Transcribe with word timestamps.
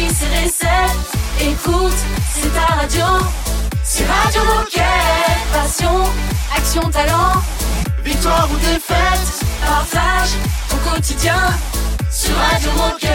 Charlie, 0.00 0.14
c'est 0.14 0.44
recette. 0.44 1.50
Écoute, 1.52 1.96
c'est 2.32 2.48
ta 2.54 2.74
radio. 2.74 3.04
C'est 3.84 4.06
Radio 4.06 4.42
Moquette. 4.44 4.84
Passion, 5.52 6.04
action, 6.56 6.80
talent. 6.90 7.42
Victoire 8.04 8.48
ou 8.52 8.56
défaite, 8.56 9.44
partage 9.60 10.30
au 10.72 10.90
quotidien 10.90 11.34
sur 12.10 12.34
Radio 12.34 12.70
Moquette. 12.76 13.10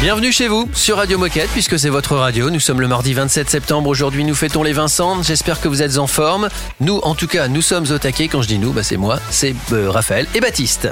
Bienvenue 0.00 0.32
chez 0.32 0.48
vous 0.48 0.68
sur 0.74 0.96
Radio 0.96 1.18
Moquette 1.18 1.50
puisque 1.50 1.78
c'est 1.78 1.88
votre 1.88 2.16
radio. 2.16 2.50
Nous 2.50 2.60
sommes 2.60 2.80
le 2.80 2.88
mardi 2.88 3.14
27 3.14 3.48
septembre. 3.48 3.88
Aujourd'hui, 3.88 4.24
nous 4.24 4.34
fêtons 4.34 4.62
les 4.62 4.72
Vincent. 4.72 5.22
J'espère 5.22 5.60
que 5.60 5.68
vous 5.68 5.82
êtes 5.82 5.98
en 5.98 6.06
forme. 6.06 6.48
Nous, 6.80 6.98
en 7.04 7.14
tout 7.14 7.28
cas, 7.28 7.48
nous 7.48 7.62
sommes 7.62 7.86
au 7.90 7.98
taquet. 7.98 8.28
Quand 8.28 8.42
je 8.42 8.48
dis 8.48 8.58
nous, 8.58 8.72
bah, 8.72 8.82
c'est 8.82 8.96
moi, 8.96 9.20
c'est 9.30 9.54
euh, 9.72 9.90
Raphaël 9.90 10.26
et 10.34 10.40
Baptiste. 10.40 10.88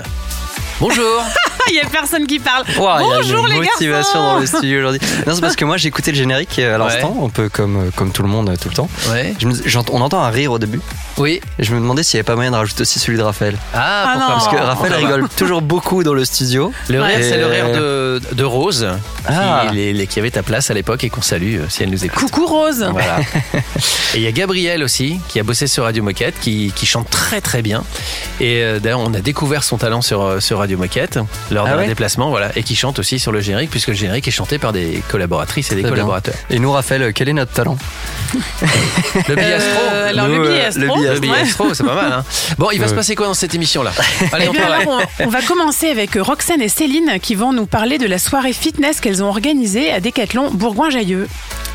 Bonjour. 0.80 1.22
Il 1.70 1.74
y 1.76 1.80
a 1.80 1.86
personne 1.86 2.26
qui 2.26 2.38
parle. 2.38 2.64
Wow, 2.76 2.98
il 3.00 3.08
y 3.08 3.12
a 3.12 3.16
Bonjour 3.16 3.46
une 3.46 3.52
les 3.52 3.58
motivation 3.60 3.90
garçons. 3.90 4.18
dans 4.34 4.38
le 4.40 4.46
studio 4.46 4.78
aujourd'hui. 4.80 5.00
Non, 5.26 5.34
c'est 5.34 5.40
parce 5.40 5.56
que 5.56 5.64
moi 5.64 5.76
j'ai 5.76 5.88
écouté 5.88 6.10
le 6.12 6.16
générique 6.18 6.58
euh, 6.58 6.74
à 6.74 6.78
l'instant, 6.78 7.16
un 7.24 7.28
peu 7.30 7.48
comme, 7.48 7.76
euh, 7.86 7.90
comme 7.96 8.12
tout 8.12 8.22
le 8.22 8.28
monde 8.28 8.50
euh, 8.50 8.56
tout 8.60 8.68
le 8.68 8.74
temps. 8.74 8.88
Ouais. 9.10 9.34
Je 9.38 9.46
me- 9.46 9.54
on 9.92 10.00
entend 10.00 10.22
un 10.22 10.30
rire 10.30 10.52
au 10.52 10.58
début 10.58 10.80
Oui. 11.18 11.40
et 11.58 11.64
je 11.64 11.72
me 11.74 11.80
demandais 11.80 12.02
s'il 12.02 12.18
n'y 12.18 12.20
avait 12.20 12.26
pas 12.26 12.34
moyen 12.34 12.50
de 12.50 12.56
rajouter 12.56 12.82
aussi 12.82 12.98
celui 12.98 13.16
de 13.16 13.22
Raphaël. 13.22 13.56
Ah, 13.74 13.78
Ah 13.80 14.12
pourquoi 14.12 14.28
non. 14.28 14.34
Parce 14.34 14.48
que 14.48 14.56
Raphaël 14.62 14.94
rigole 14.94 15.28
toujours 15.36 15.62
beaucoup 15.62 16.02
dans 16.04 16.14
le 16.14 16.24
studio. 16.24 16.72
Le 16.88 17.00
rire, 17.00 17.16
Ouais. 17.16 17.22
c'est 17.22 17.38
le 17.38 17.46
rire 17.46 17.72
de, 17.72 18.20
de 18.32 18.44
Rose, 18.44 18.86
Ah. 19.26 19.66
qui, 19.70 19.74
les- 19.76 19.92
les- 19.92 20.06
qui 20.06 20.18
avait 20.18 20.30
ta 20.30 20.42
place 20.42 20.70
à 20.70 20.74
l'époque 20.74 21.04
et 21.04 21.10
qu'on 21.10 21.22
salue 21.22 21.60
si 21.68 21.82
elle 21.82 21.90
nous 21.90 22.04
écoute. 22.04 22.18
Coucou 22.30 22.46
Rose. 22.46 22.86
Voilà. 22.92 23.18
Et 24.14 24.18
il 24.18 24.22
y 24.22 24.26
a 24.26 24.32
Gabriel 24.32 24.82
aussi, 24.82 25.20
qui 25.28 25.40
a 25.40 25.42
bossé 25.42 25.66
sur 25.66 25.84
Radio 25.84 26.02
Moquette, 26.02 26.34
qui, 26.40 26.70
qui 26.76 26.84
chante 26.84 27.08
très 27.08 27.40
très 27.40 27.62
bien. 27.62 27.82
Et 28.40 28.62
d'ailleurs, 28.80 29.00
on 29.00 29.14
a 29.14 29.20
découvert 29.20 29.64
son 29.64 29.78
talent 29.78 30.02
sur, 30.02 30.42
sur 30.42 30.58
Radio 30.58 30.76
Moquette 30.76 31.18
lors 31.52 31.66
Ah 31.66 31.70
d'un 31.72 31.78
ouais 31.78 31.86
déplacement, 31.86 32.30
voilà, 32.30 32.50
et 32.56 32.62
qui 32.62 32.74
chante 32.76 32.98
aussi 32.98 33.18
sur 33.18 33.30
le 33.32 33.40
générique, 33.40 33.70
puisque 33.70 33.88
le 33.88 33.94
générique 33.94 34.26
est 34.28 34.32
chanté 34.32 34.58
par 34.58 34.72
des 34.72 35.02
collaboratrices 35.10 35.70
et 35.72 35.74
des 35.76 35.82
bien. 35.82 35.90
collaborateurs. 35.90 36.34
Et 36.50 36.58
nous, 36.58 36.72
Raphaël, 36.72 37.02
euh, 37.02 37.12
quel 37.14 37.28
est 37.28 37.32
notre 37.32 37.52
talent? 37.52 37.76
Le 39.28 39.34
biastro. 39.34 39.80
Euh, 39.92 40.08
alors 40.08 40.28
Nous, 40.28 40.42
le 40.42 40.48
euh, 40.48 40.52
biastro. 40.54 40.80
le 41.02 41.20
biastro. 41.20 41.64
ouais. 41.68 41.74
c'est 41.74 41.84
pas 41.84 41.94
mal. 41.94 42.12
Hein. 42.12 42.24
Bon, 42.58 42.68
il 42.72 42.78
va 42.80 42.86
se 42.86 42.92
Ouais. 42.92 42.96
passer 42.96 43.14
quoi 43.14 43.26
dans 43.26 43.34
cette 43.34 43.54
émission-là? 43.54 43.92
Allez, 44.32 44.44
Eh 44.46 44.48
on 44.48 44.52
bien, 44.52 44.64
alors, 44.72 45.00
on, 45.20 45.24
on 45.26 45.28
va 45.28 45.42
commencer 45.42 45.88
avec 45.90 46.16
euh, 46.16 46.22
Roxane 46.22 46.60
et 46.62 46.68
Céline 46.68 47.18
qui 47.20 47.34
vont 47.34 47.52
nous 47.52 47.66
parler 47.66 47.98
de 47.98 48.06
la 48.06 48.18
soirée 48.18 48.52
fitness 48.52 49.00
qu'elles 49.00 49.22
ont 49.22 49.28
organisée 49.28 49.92
à 49.92 50.00
Décathlon 50.00 50.50
Bourgoin-Jailleux. 50.50 51.28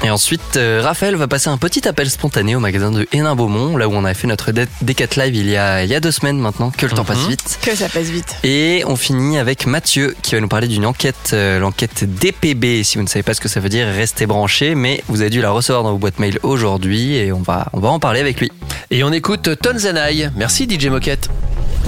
Et 0.03 0.09
ensuite, 0.09 0.57
euh, 0.57 0.81
Raphaël 0.83 1.15
va 1.15 1.27
passer 1.27 1.49
un 1.49 1.57
petit 1.57 1.87
appel 1.87 2.09
spontané 2.09 2.55
au 2.55 2.59
magasin 2.59 2.91
de 2.91 3.07
Hénin-Beaumont, 3.11 3.77
là 3.77 3.87
où 3.87 3.93
on 3.93 4.03
a 4.05 4.13
fait 4.13 4.27
notre 4.27 4.51
Décat 4.81 5.05
Live 5.17 5.35
il 5.35 5.49
y, 5.49 5.57
a, 5.57 5.83
il 5.83 5.89
y 5.89 5.95
a 5.95 5.99
deux 5.99 6.11
semaines 6.11 6.37
maintenant, 6.39 6.71
que 6.71 6.85
le 6.85 6.91
temps 6.91 7.01
Mhm. 7.01 7.07
passe 7.07 7.27
vite. 7.27 7.59
Que 7.61 7.75
ça 7.75 7.89
passe 7.89 8.07
vite. 8.07 8.35
Et 8.43 8.83
on 8.87 8.95
finit 8.95 9.37
avec 9.37 9.65
Mathieu 9.67 10.15
qui 10.21 10.33
va 10.33 10.41
nous 10.41 10.47
parler 10.47 10.67
d'une 10.67 10.85
enquête, 10.85 11.31
euh, 11.33 11.59
l'enquête 11.59 12.05
DPB. 12.05 12.83
Si 12.83 12.97
vous 12.97 13.03
ne 13.03 13.07
savez 13.07 13.23
pas 13.23 13.33
ce 13.33 13.41
que 13.41 13.49
ça 13.49 13.59
veut 13.59 13.69
dire, 13.69 13.85
restez 13.87 14.25
branchés, 14.25 14.75
mais 14.75 15.03
vous 15.07 15.21
avez 15.21 15.29
dû 15.29 15.41
la 15.41 15.51
recevoir 15.51 15.83
dans 15.83 15.91
vos 15.91 15.97
boîtes 15.97 16.19
mail 16.19 16.39
aujourd'hui 16.43 17.15
et 17.15 17.31
on 17.31 17.41
va, 17.41 17.67
on 17.73 17.79
va 17.79 17.89
en 17.89 17.99
parler 17.99 18.21
avec 18.21 18.39
lui. 18.39 18.49
Et 18.89 19.03
on 19.03 19.11
écoute 19.11 19.49
Tonzanaï. 19.61 20.31
Merci 20.35 20.67
DJ 20.69 20.87
Moquette. 20.87 21.29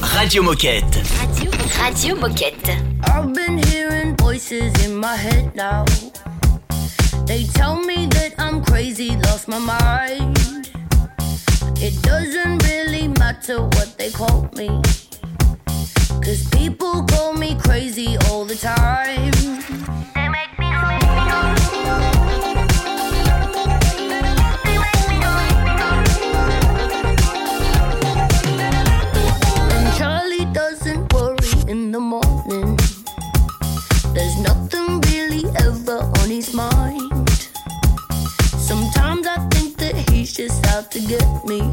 Radio 0.01 0.43
Moquette. 0.43 1.01
Radio, 1.19 1.51
Radio 1.79 2.15
Moquette. 2.17 2.69
I've 3.07 3.33
been 3.33 3.61
hearing 3.69 4.15
voices 4.17 4.73
in 4.85 4.95
my 4.95 5.15
head 5.15 5.55
now. 5.55 5.85
They 7.25 7.45
tell 7.53 7.77
me 7.85 8.07
that 8.09 8.33
I'm 8.37 8.61
crazy, 8.61 9.11
lost 9.25 9.47
my 9.47 9.59
mind. 9.59 10.37
It 11.81 12.01
doesn't 12.01 12.61
really 12.63 13.07
matter 13.07 13.61
what 13.61 13.97
they 13.97 14.11
call 14.11 14.49
me. 14.57 14.81
Cause 16.21 16.47
people 16.49 17.05
call 17.05 17.33
me 17.33 17.55
crazy 17.55 18.17
all 18.27 18.43
the 18.45 18.55
time. 18.55 19.31
They 20.13 20.27
make 20.27 20.59
me 20.59 20.65
And 29.71 29.97
Charlie 29.97 30.45
doesn't 30.53 31.13
worry 31.13 31.37
in 31.71 31.91
the 31.91 31.99
morning. 31.99 32.77
There's 34.13 34.37
nothing 34.41 34.99
really 35.11 35.45
ever 35.57 35.99
on 36.19 36.29
his 36.29 36.53
mind. 36.53 37.29
Sometimes 38.57 39.25
I 39.25 39.47
think 39.51 39.77
that 39.77 39.95
he's 40.09 40.33
just 40.33 40.67
out 40.67 40.91
to 40.91 40.99
get 40.99 41.45
me. 41.45 41.71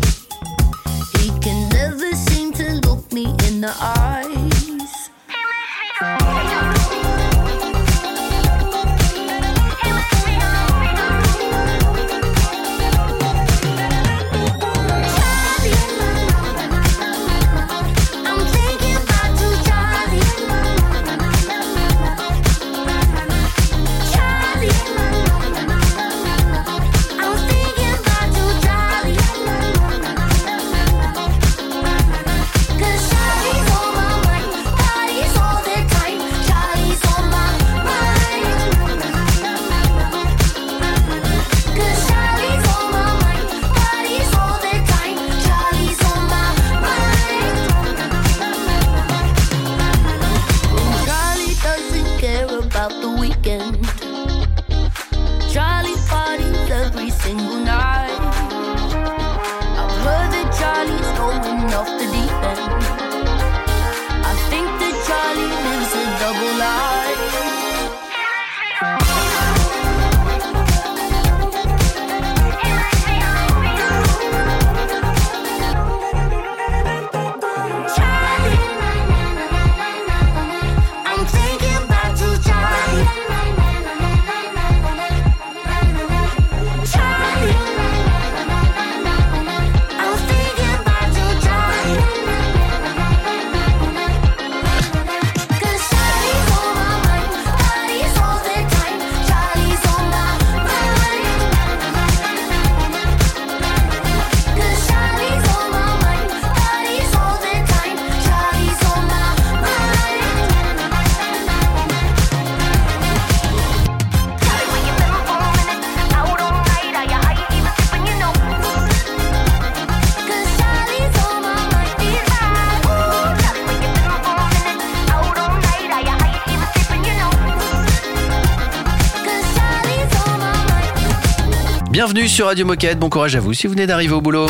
Bienvenue 132.17 132.35
sur 132.35 132.47
Radio 132.47 132.65
Moquette. 132.65 132.99
Bon 132.99 133.11
courage 133.11 133.37
à 133.37 133.41
vous 133.41 133.53
si 133.53 133.67
vous 133.67 133.75
venez 133.75 133.87
d'arriver 133.87 134.15
au 134.15 134.23
boulot. 134.23 134.47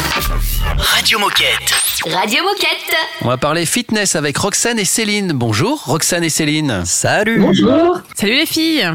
Radio 0.77 1.19
Moquette. 1.19 1.75
Radio 2.07 2.45
Moquette. 2.45 2.97
On 3.23 3.27
va 3.27 3.39
parler 3.39 3.67
fitness 3.67 4.15
avec 4.15 4.37
Roxane 4.37 4.79
et 4.79 4.85
Céline. 4.85 5.33
Bonjour 5.33 5.83
Roxane 5.85 6.23
et 6.23 6.29
Céline. 6.29 6.85
Salut 6.85 7.45
Salut 8.15 8.35
les 8.35 8.47
filles. 8.47 8.89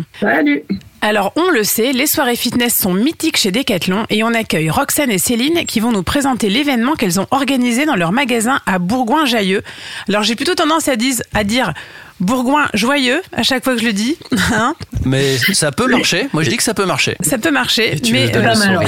Alors, 1.03 1.33
on 1.35 1.49
le 1.49 1.63
sait, 1.63 1.93
les 1.93 2.05
soirées 2.05 2.35
fitness 2.35 2.75
sont 2.75 2.93
mythiques 2.93 3.37
chez 3.37 3.51
Decathlon 3.51 4.05
et 4.11 4.23
on 4.23 4.35
accueille 4.35 4.69
Roxane 4.69 5.09
et 5.09 5.17
Céline 5.17 5.65
qui 5.65 5.79
vont 5.79 5.91
nous 5.91 6.03
présenter 6.03 6.47
l'événement 6.47 6.93
qu'elles 6.93 7.19
ont 7.19 7.25
organisé 7.31 7.85
dans 7.85 7.95
leur 7.95 8.11
magasin 8.11 8.59
à 8.67 8.77
Bourgoin-Jailleux. 8.77 9.63
Alors, 10.07 10.21
j'ai 10.21 10.35
plutôt 10.35 10.53
tendance 10.53 10.87
à, 10.87 10.95
dire, 10.95 11.15
à 11.33 11.43
dire 11.43 11.73
Bourgoin 12.19 12.67
joyeux 12.75 13.19
à 13.31 13.41
chaque 13.41 13.63
fois 13.63 13.73
que 13.73 13.81
je 13.81 13.85
le 13.85 13.93
dis. 13.93 14.17
Hein 14.53 14.75
mais 15.05 15.37
ça 15.53 15.71
peut 15.71 15.87
marcher. 15.87 16.27
Moi, 16.33 16.43
je 16.43 16.49
dis 16.49 16.57
que 16.57 16.63
ça 16.63 16.73
peut 16.73 16.85
marcher. 16.85 17.15
Ça 17.21 17.37
peut 17.37 17.51
marcher. 17.51 17.95
Mais, 18.11 18.35
euh, 18.35 18.79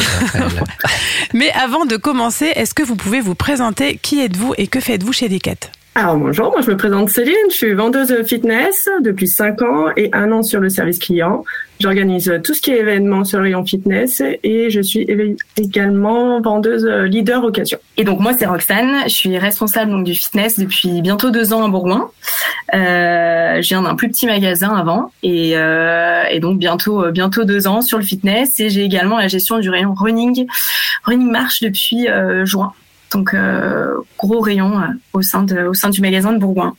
mais 1.33 1.49
avant 1.51 1.85
de 1.85 1.95
commencer, 1.95 2.51
est-ce 2.55 2.73
que 2.73 2.83
vous 2.83 2.95
pouvez 2.95 3.21
vous 3.21 3.33
présenter 3.33 3.97
Qui 4.01 4.19
êtes-vous 4.19 4.53
et 4.57 4.67
que 4.67 4.79
faites-vous 4.79 5.13
chez 5.13 5.29
Decat 5.29 5.55
alors 5.95 6.17
bonjour, 6.17 6.49
moi 6.49 6.61
je 6.61 6.71
me 6.71 6.75
présente 6.75 7.09
Céline, 7.09 7.35
je 7.51 7.55
suis 7.55 7.73
vendeuse 7.73 8.25
fitness 8.25 8.89
depuis 9.03 9.27
5 9.27 9.61
ans 9.61 9.85
et 9.95 10.09
un 10.11 10.31
an 10.31 10.41
sur 10.41 10.59
le 10.59 10.69
service 10.69 10.97
client. 10.97 11.45
J'organise 11.79 12.39
tout 12.43 12.55
ce 12.55 12.63
qui 12.63 12.71
est 12.71 12.79
événements 12.79 13.23
sur 13.25 13.37
le 13.37 13.43
rayon 13.43 13.63
fitness 13.63 14.23
et 14.43 14.71
je 14.71 14.81
suis 14.81 15.05
également 15.55 16.41
vendeuse 16.41 16.83
leader 16.85 17.43
occasion. 17.43 17.77
Et 17.97 18.05
donc 18.05 18.21
moi 18.21 18.31
c'est 18.35 18.47
Roxane, 18.47 19.03
je 19.03 19.13
suis 19.13 19.37
responsable 19.37 20.03
du 20.03 20.15
fitness 20.15 20.57
depuis 20.57 21.03
bientôt 21.03 21.29
deux 21.29 21.53
ans 21.53 21.63
à 21.63 21.69
Bourgoin. 21.69 22.09
Euh, 22.73 23.61
je 23.61 23.67
viens 23.67 23.83
d'un 23.83 23.93
plus 23.93 24.09
petit 24.09 24.25
magasin 24.25 24.73
avant 24.73 25.11
et, 25.21 25.55
euh, 25.55 26.23
et 26.31 26.39
donc 26.39 26.57
bientôt 26.57 27.11
bientôt 27.11 27.43
deux 27.43 27.67
ans 27.67 27.81
sur 27.81 27.99
le 27.99 28.03
fitness 28.03 28.59
et 28.59 28.71
j'ai 28.71 28.83
également 28.83 29.19
la 29.19 29.27
gestion 29.27 29.59
du 29.59 29.69
rayon 29.69 29.93
running 29.93 30.47
running 31.05 31.29
marche 31.29 31.61
depuis 31.61 32.07
euh, 32.07 32.45
juin. 32.45 32.73
Donc 33.13 33.33
euh, 33.33 33.93
gros 34.17 34.41
rayon 34.41 34.79
euh, 34.79 34.87
au 35.13 35.21
sein 35.21 35.43
de, 35.43 35.67
au 35.67 35.73
sein 35.73 35.89
du 35.89 36.01
magasin 36.01 36.33
de 36.33 36.39
Bourgoin. 36.39 36.75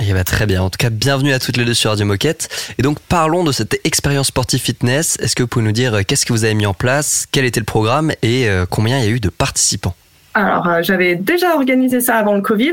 Eh 0.00 0.12
ben, 0.12 0.24
très 0.24 0.46
bien. 0.46 0.62
En 0.62 0.70
tout 0.70 0.78
cas, 0.78 0.90
bienvenue 0.90 1.32
à 1.32 1.38
toutes 1.38 1.56
les 1.56 1.64
deux 1.64 1.74
sur 1.74 1.90
Radio 1.90 2.04
Moquette. 2.04 2.48
Et 2.78 2.82
donc, 2.82 2.98
parlons 2.98 3.44
de 3.44 3.52
cette 3.52 3.78
expérience 3.84 4.28
sportive 4.28 4.60
fitness. 4.60 5.16
Est-ce 5.20 5.36
que 5.36 5.44
vous 5.44 5.48
pouvez 5.48 5.64
nous 5.64 5.72
dire 5.72 5.94
euh, 5.94 6.00
qu'est-ce 6.06 6.26
que 6.26 6.32
vous 6.32 6.44
avez 6.44 6.54
mis 6.54 6.66
en 6.66 6.74
place, 6.74 7.26
quel 7.30 7.44
était 7.44 7.60
le 7.60 7.66
programme? 7.66 8.12
Et 8.22 8.48
combien 8.70 8.98
il 8.98 9.04
y 9.04 9.06
a 9.06 9.10
eu 9.10 9.20
de 9.20 9.28
participants? 9.28 9.94
Alors, 10.34 10.82
j'avais 10.82 11.14
déjà 11.14 11.54
organisé 11.54 12.00
ça 12.00 12.16
avant 12.16 12.34
le 12.34 12.40
Covid, 12.40 12.72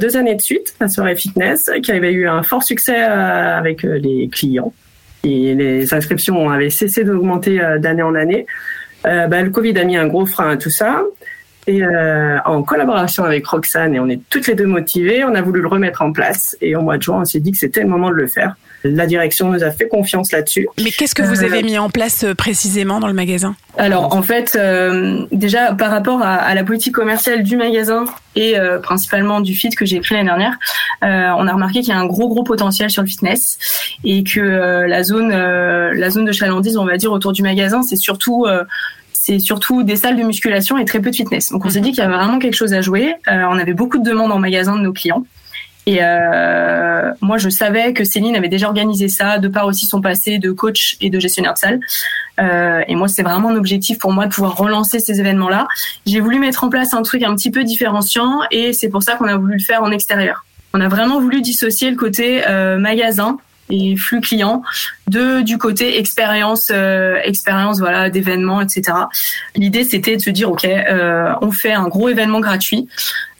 deux 0.00 0.16
années 0.16 0.34
de 0.34 0.40
suite, 0.40 0.74
la 0.80 0.88
soirée 0.88 1.16
fitness, 1.16 1.70
qui 1.82 1.92
avait 1.92 2.12
eu 2.12 2.26
un 2.26 2.42
fort 2.42 2.62
succès 2.62 2.96
avec 2.96 3.82
les 3.82 4.28
clients. 4.32 4.72
Et 5.22 5.54
les 5.54 5.92
inscriptions 5.92 6.48
avaient 6.48 6.70
cessé 6.70 7.04
d'augmenter 7.04 7.60
d'année 7.78 8.02
en 8.02 8.14
année. 8.14 8.46
Bah, 9.04 9.42
le 9.42 9.50
Covid 9.50 9.76
a 9.78 9.84
mis 9.84 9.98
un 9.98 10.06
gros 10.06 10.24
frein 10.24 10.50
à 10.50 10.56
tout 10.56 10.70
ça. 10.70 11.02
Et 11.68 11.82
euh, 11.82 12.38
en 12.46 12.62
collaboration 12.62 13.24
avec 13.24 13.46
Roxane, 13.46 13.94
et 13.94 14.00
on 14.00 14.08
est 14.08 14.20
toutes 14.30 14.46
les 14.46 14.54
deux 14.54 14.64
motivées, 14.64 15.22
on 15.22 15.34
a 15.34 15.42
voulu 15.42 15.60
le 15.60 15.68
remettre 15.68 16.00
en 16.00 16.12
place. 16.12 16.56
Et 16.62 16.74
au 16.74 16.80
mois 16.80 16.96
de 16.96 17.02
juin, 17.02 17.20
on 17.20 17.24
s'est 17.26 17.40
dit 17.40 17.52
que 17.52 17.58
c'était 17.58 17.82
le 17.82 17.88
moment 17.88 18.08
de 18.08 18.14
le 18.14 18.26
faire. 18.26 18.56
La 18.84 19.06
direction 19.06 19.52
nous 19.52 19.62
a 19.62 19.70
fait 19.70 19.86
confiance 19.86 20.32
là-dessus. 20.32 20.66
Mais 20.82 20.90
qu'est-ce 20.90 21.14
que 21.14 21.22
vous 21.22 21.44
avez 21.44 21.58
euh, 21.58 21.66
mis 21.66 21.76
en 21.76 21.90
place 21.90 22.24
euh, 22.24 22.32
précisément 22.34 23.00
dans 23.00 23.06
le 23.06 23.12
magasin? 23.12 23.54
Alors 23.76 24.16
en 24.16 24.22
fait, 24.22 24.58
déjà 25.30 25.74
par 25.74 25.90
rapport 25.90 26.22
à, 26.22 26.54
la 26.54 26.64
politique 26.64 26.94
commerciale 26.94 27.42
du 27.42 27.58
magasin 27.58 28.06
et 28.34 28.56
principalement 28.82 29.40
du 29.40 29.54
fit 29.54 29.70
que 29.70 29.84
j'ai 29.84 30.00
pris 30.00 30.14
l'année 30.16 30.26
dernière, 30.26 30.58
on 31.02 31.46
a 31.46 31.52
remarqué 31.52 31.80
qu'il 31.80 31.90
y 31.90 31.92
a 31.92 31.98
un 31.98 32.06
gros 32.06 32.28
gros 32.28 32.42
potentiel 32.42 32.90
sur 32.90 33.02
le 33.02 33.08
fitness 33.08 33.58
et 34.04 34.24
que 34.24 34.40
la 34.40 35.04
zone 35.04 35.30
la 35.30 36.10
zone 36.10 36.24
de 36.24 36.32
chalandise, 36.32 36.76
on 36.76 36.86
va 36.86 36.96
dire 36.96 37.12
autour 37.12 37.32
du 37.32 37.42
magasin, 37.42 37.82
c'est 37.82 37.96
surtout 37.96 38.46
c'est 39.28 39.40
surtout 39.40 39.82
des 39.82 39.96
salles 39.96 40.16
de 40.16 40.22
musculation 40.22 40.78
et 40.78 40.86
très 40.86 41.00
peu 41.00 41.10
de 41.10 41.16
fitness. 41.16 41.50
Donc 41.50 41.66
on 41.66 41.68
s'est 41.68 41.80
dit 41.80 41.90
qu'il 41.90 42.02
y 42.02 42.06
avait 42.06 42.14
vraiment 42.14 42.38
quelque 42.38 42.54
chose 42.56 42.72
à 42.72 42.80
jouer. 42.80 43.14
Euh, 43.30 43.44
on 43.50 43.58
avait 43.58 43.74
beaucoup 43.74 43.98
de 43.98 44.08
demandes 44.08 44.32
en 44.32 44.38
magasin 44.38 44.74
de 44.74 44.80
nos 44.80 44.94
clients. 44.94 45.26
Et 45.84 45.98
euh, 46.00 47.10
moi, 47.20 47.36
je 47.36 47.50
savais 47.50 47.92
que 47.92 48.04
Céline 48.04 48.36
avait 48.36 48.48
déjà 48.48 48.68
organisé 48.68 49.08
ça, 49.08 49.38
de 49.38 49.48
par 49.48 49.66
aussi 49.66 49.86
son 49.86 50.00
passé 50.00 50.38
de 50.38 50.50
coach 50.50 50.96
et 51.02 51.10
de 51.10 51.18
gestionnaire 51.20 51.52
de 51.52 51.58
salle. 51.58 51.80
Euh, 52.40 52.82
et 52.88 52.94
moi, 52.94 53.08
c'est 53.08 53.22
vraiment 53.22 53.50
un 53.50 53.56
objectif 53.56 53.98
pour 53.98 54.12
moi 54.12 54.26
de 54.26 54.32
pouvoir 54.32 54.56
relancer 54.56 54.98
ces 54.98 55.20
événements-là. 55.20 55.66
J'ai 56.06 56.20
voulu 56.20 56.38
mettre 56.38 56.64
en 56.64 56.70
place 56.70 56.94
un 56.94 57.02
truc 57.02 57.22
un 57.22 57.34
petit 57.34 57.50
peu 57.50 57.64
différenciant, 57.64 58.40
et 58.50 58.72
c'est 58.72 58.88
pour 58.88 59.02
ça 59.02 59.16
qu'on 59.16 59.26
a 59.26 59.36
voulu 59.36 59.54
le 59.54 59.62
faire 59.62 59.82
en 59.82 59.90
extérieur. 59.90 60.44
On 60.74 60.80
a 60.80 60.88
vraiment 60.88 61.20
voulu 61.20 61.40
dissocier 61.40 61.90
le 61.90 61.96
côté 61.96 62.42
magasin 62.78 63.38
et 63.70 63.96
flux 63.96 64.20
client 64.20 64.62
de 65.08 65.42
du 65.42 65.58
côté 65.58 65.98
expérience 65.98 66.70
euh, 66.72 67.16
expérience 67.22 67.78
voilà 67.78 68.10
d'événements 68.10 68.60
etc 68.60 68.82
l'idée 69.56 69.84
c'était 69.84 70.16
de 70.16 70.22
se 70.22 70.30
dire 70.30 70.50
ok 70.50 70.64
euh, 70.64 71.32
on 71.40 71.50
fait 71.50 71.72
un 71.72 71.88
gros 71.88 72.08
événement 72.08 72.40
gratuit 72.40 72.88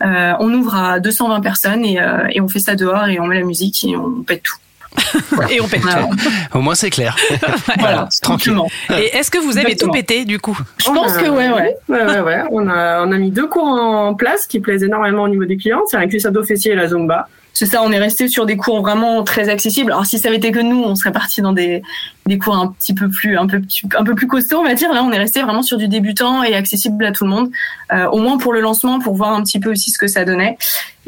euh, 0.03 0.33
on 0.39 0.53
ouvre 0.53 0.75
à 0.75 1.01
220 1.01 1.41
personnes 1.41 1.85
et, 1.85 1.99
et 2.31 2.41
on 2.41 2.49
fait 2.49 2.61
ça 2.61 2.77
dehors 2.77 3.09
et 3.09 3.19
on 3.21 3.27
met 3.27 3.39
la 3.39 3.45
musique 3.45 3.85
et 3.85 3.97
on 3.97 4.23
pète 4.23 4.43
tout. 4.45 4.57
Et 5.51 5.61
on 5.61 5.69
pète 5.69 5.83
tout. 5.83 6.59
Au 6.59 6.61
moins 6.61 6.75
c'est 6.75 6.91
clair. 6.91 7.17
voilà, 7.79 8.09
tranquillement. 8.23 8.69
Et 8.91 9.17
est-ce 9.17 9.31
que 9.31 9.39
vous 9.39 9.59
avez 9.59 9.77
tout 9.77 9.91
pété 9.91 10.25
du 10.25 10.39
coup? 10.39 10.59
Je 10.79 10.87
pense 10.87 11.13
que 11.17 11.29
ouais, 11.29 11.51
ouais, 11.51 11.77
ouais, 11.89 12.21
ouais, 12.21 12.43
On 12.51 12.69
a 12.69 13.05
on 13.07 13.13
a 13.13 13.19
mis 13.19 13.31
deux 13.31 13.47
cours 13.47 13.65
en 13.65 14.15
place 14.15 14.47
qui 14.47 14.61
plaisent 14.61 14.83
énormément 14.83 15.23
au 15.23 15.29
niveau 15.29 15.45
des 15.45 15.57
clients. 15.57 15.83
C'est 15.87 15.97
un 15.97 16.09
cuissado 16.09 16.43
fessier 16.43 16.73
et 16.73 16.75
la 16.75 16.89
zumba 16.89 17.29
c'est 17.59 17.67
ça, 17.67 17.83
on 17.83 17.91
est 17.91 17.99
resté 17.99 18.29
sur 18.29 18.47
des 18.47 18.57
cours 18.57 18.83
vraiment 18.83 19.25
très 19.25 19.49
accessibles. 19.49 19.91
Alors 19.91 20.07
si 20.07 20.21
ça 20.21 20.29
avait 20.29 20.37
été 20.37 20.53
que 20.53 20.61
nous, 20.61 20.81
on 20.81 20.95
serait 20.95 21.11
parti 21.11 21.43
dans 21.43 21.53
des, 21.53 21.83
des 22.29 22.39
cours 22.39 22.57
un 22.57 22.69
petit 22.69 22.95
peu 22.95 23.09
plus 23.09 23.37
un 23.37 23.47
peu 23.47 23.61
un 23.97 24.05
peu 24.05 24.15
plus 24.15 24.27
costauds, 24.27 24.59
on 24.59 24.65
va 24.65 24.75
dire. 24.75 24.93
Là, 24.93 25.03
on 25.03 25.11
est 25.11 25.19
resté 25.19 25.43
vraiment 25.43 25.63
sur 25.63 25.77
du 25.77 25.89
débutant 25.89 26.43
et 26.43 26.55
accessible 26.55 27.05
à 27.05 27.13
tout 27.13 27.25
le 27.25 27.31
monde, 27.31 27.51
euh, 27.93 28.07
au 28.09 28.19
moins 28.19 28.39
pour 28.39 28.53
le 28.53 28.61
lancement, 28.61 29.01
pour 29.01 29.15
voir 29.15 29.35
un 29.35 29.43
petit 29.43 29.59
peu 29.59 29.71
aussi 29.71 29.91
ce 29.91 29.99
que 29.99 30.07
ça 30.07 30.25
donnait. 30.25 30.57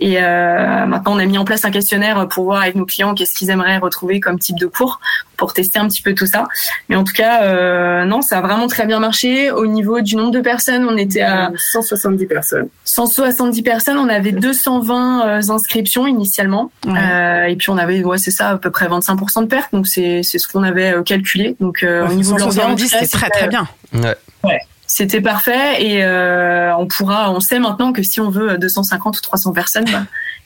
Et 0.00 0.16
euh, 0.18 0.86
maintenant, 0.86 1.14
on 1.14 1.18
a 1.18 1.26
mis 1.26 1.36
en 1.36 1.44
place 1.44 1.64
un 1.64 1.70
questionnaire 1.70 2.26
pour 2.28 2.44
voir 2.44 2.62
avec 2.62 2.74
nos 2.74 2.86
clients 2.86 3.14
qu'est-ce 3.14 3.34
qu'ils 3.34 3.50
aimeraient 3.50 3.76
retrouver 3.78 4.18
comme 4.18 4.38
type 4.38 4.58
de 4.58 4.66
cours 4.66 4.98
pour 5.36 5.52
tester 5.52 5.78
un 5.78 5.88
petit 5.88 6.02
peu 6.02 6.14
tout 6.14 6.26
ça. 6.26 6.48
Mais 6.88 6.96
en 6.96 7.04
tout 7.04 7.12
cas, 7.12 7.42
euh, 7.42 8.04
non, 8.04 8.22
ça 8.22 8.38
a 8.38 8.40
vraiment 8.40 8.66
très 8.66 8.86
bien 8.86 8.98
marché. 8.98 9.50
Au 9.50 9.66
niveau 9.66 10.00
du 10.00 10.16
nombre 10.16 10.32
de 10.32 10.40
personnes, 10.40 10.86
on 10.88 10.96
était 10.96 11.20
à 11.20 11.50
170 11.56 12.26
personnes. 12.26 12.68
170 12.84 13.62
personnes. 13.62 13.98
On 13.98 14.08
avait 14.08 14.32
220 14.32 15.26
euh, 15.26 15.40
inscriptions 15.50 16.06
initialement. 16.06 16.70
Et 16.86 17.56
puis 17.56 17.70
on 17.70 17.76
avait, 17.76 18.02
ouais, 18.02 18.18
c'est 18.18 18.30
ça, 18.30 18.50
à 18.50 18.56
peu 18.56 18.70
près 18.70 18.88
25% 18.88 19.42
de 19.42 19.46
pertes. 19.46 19.72
Donc 19.72 19.86
c'est 19.86 20.22
c'est 20.22 20.38
ce 20.38 20.48
qu'on 20.48 20.62
avait 20.62 20.94
calculé. 21.10 21.56
Donc 21.60 21.82
euh, 21.82 22.08
au 22.08 22.12
niveau 22.12 22.34
de 22.34 22.40
l'environnement, 22.40 22.76
c'est 22.78 23.06
très 23.08 23.30
très 23.30 23.48
bien. 23.48 23.68
Ouais. 23.92 24.16
ouais 24.44 24.60
c'était 24.90 25.20
parfait 25.20 25.82
et 25.82 26.02
euh, 26.02 26.74
on 26.76 26.88
pourra, 26.88 27.30
on 27.30 27.38
sait 27.38 27.60
maintenant 27.60 27.92
que 27.92 28.02
si 28.02 28.20
on 28.20 28.28
veut 28.28 28.58
250 28.58 29.18
ou 29.18 29.20
300 29.20 29.52
personnes, 29.52 29.84
bah, 29.84 30.02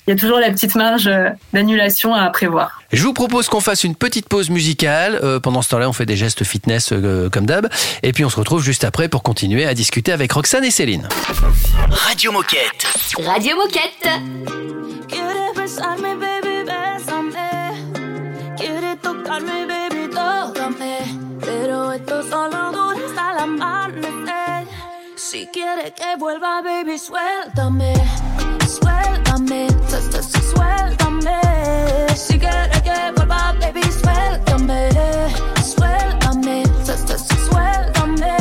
il 0.06 0.10
y 0.10 0.12
a 0.12 0.16
toujours 0.16 0.38
la 0.38 0.50
petite 0.50 0.74
marge 0.74 1.06
euh, 1.06 1.30
d'annulation 1.54 2.12
à 2.12 2.28
prévoir. 2.28 2.82
Je 2.92 3.02
vous 3.02 3.14
propose 3.14 3.48
qu'on 3.48 3.62
fasse 3.62 3.84
une 3.84 3.94
petite 3.96 4.28
pause 4.28 4.50
musicale. 4.50 5.18
Euh, 5.22 5.40
pendant 5.40 5.62
ce 5.62 5.70
temps-là, 5.70 5.88
on 5.88 5.94
fait 5.94 6.04
des 6.04 6.16
gestes 6.16 6.44
fitness 6.44 6.92
comme 7.32 7.46
d'hab. 7.46 7.70
Et 8.02 8.12
puis 8.12 8.22
on 8.26 8.28
se 8.28 8.36
retrouve 8.36 8.62
juste 8.62 8.84
après 8.84 9.08
pour 9.08 9.22
continuer 9.22 9.64
à 9.64 9.72
discuter 9.72 10.12
avec 10.12 10.30
Roxane 10.32 10.64
et 10.64 10.70
Céline. 10.70 11.08
Radio 11.90 12.30
Moquette. 12.30 12.86
Radio 13.24 13.56
Moquette. 13.56 14.08
Si 25.34 25.48
quieres 25.48 25.90
que 25.94 26.14
vuelva, 26.16 26.62
baby, 26.62 26.96
suéltame. 26.96 27.92
Suéltame, 28.68 29.66
suéltame. 30.30 31.40
Si 32.14 32.38
quieres 32.38 32.82
que 32.82 33.10
vuelva, 33.16 33.52
baby, 33.60 33.82
suéltame. 33.82 34.90
Suéltame, 35.60 36.62
suéltame. 37.50 38.36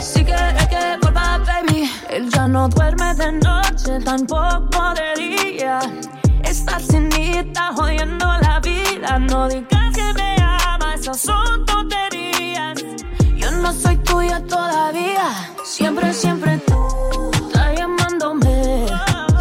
Si 0.00 0.24
quieres 0.24 0.66
que 0.68 0.96
vuelva, 1.02 1.42
baby. 1.44 1.90
Él 2.08 2.30
ya 2.30 2.48
no 2.48 2.70
duerme 2.70 3.14
de 3.16 3.32
noche, 3.32 4.00
tampoco 4.02 4.94
de 4.94 5.22
día. 5.22 5.78
Esta 6.42 6.80
cinita 6.80 7.70
jodiendo 7.76 8.24
la 8.40 8.60
vida. 8.60 9.18
No 9.18 9.46
digas 9.46 9.94
que 9.94 10.14
me 10.14 10.36
ama, 10.42 10.94
esas 10.94 11.20
son 11.20 11.66
tonterías. 11.66 12.13
No 13.64 13.72
soy 13.72 13.96
tuya 13.96 14.40
todavía. 14.46 15.32
Siempre, 15.64 16.12
siempre 16.12 16.58
tú 16.66 17.30
estás 17.32 17.74
llamándome. 17.74 18.86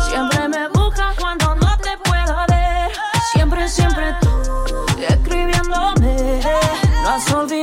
Siempre 0.10 0.48
me 0.48 0.70
buscas 0.70 1.14
cuando 1.20 1.54
no 1.56 1.78
te 1.80 1.98
puedo 2.06 2.34
ver. 2.48 2.90
Siempre, 3.34 3.68
siempre 3.68 4.16
tú 4.22 4.30
escribiéndome. 5.10 6.40
No 7.04 7.10
has 7.10 7.34
olvidado 7.34 7.63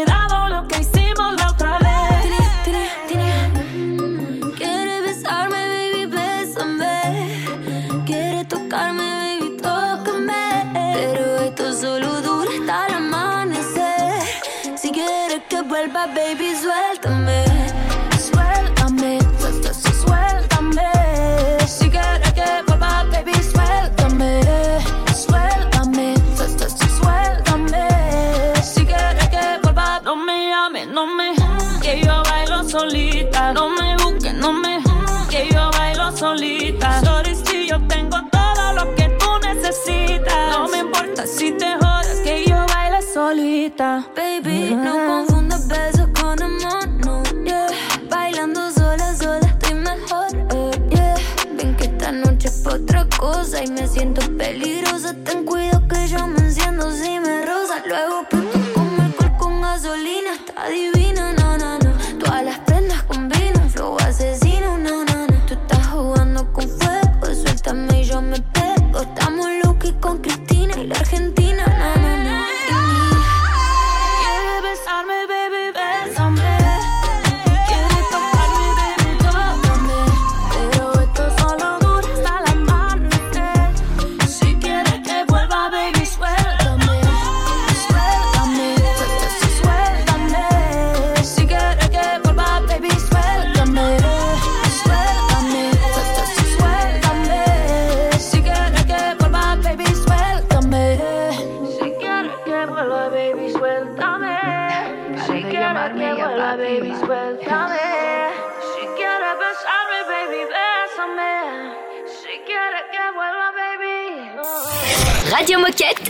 Radio 115.31 115.59
Moquette. 115.59 116.01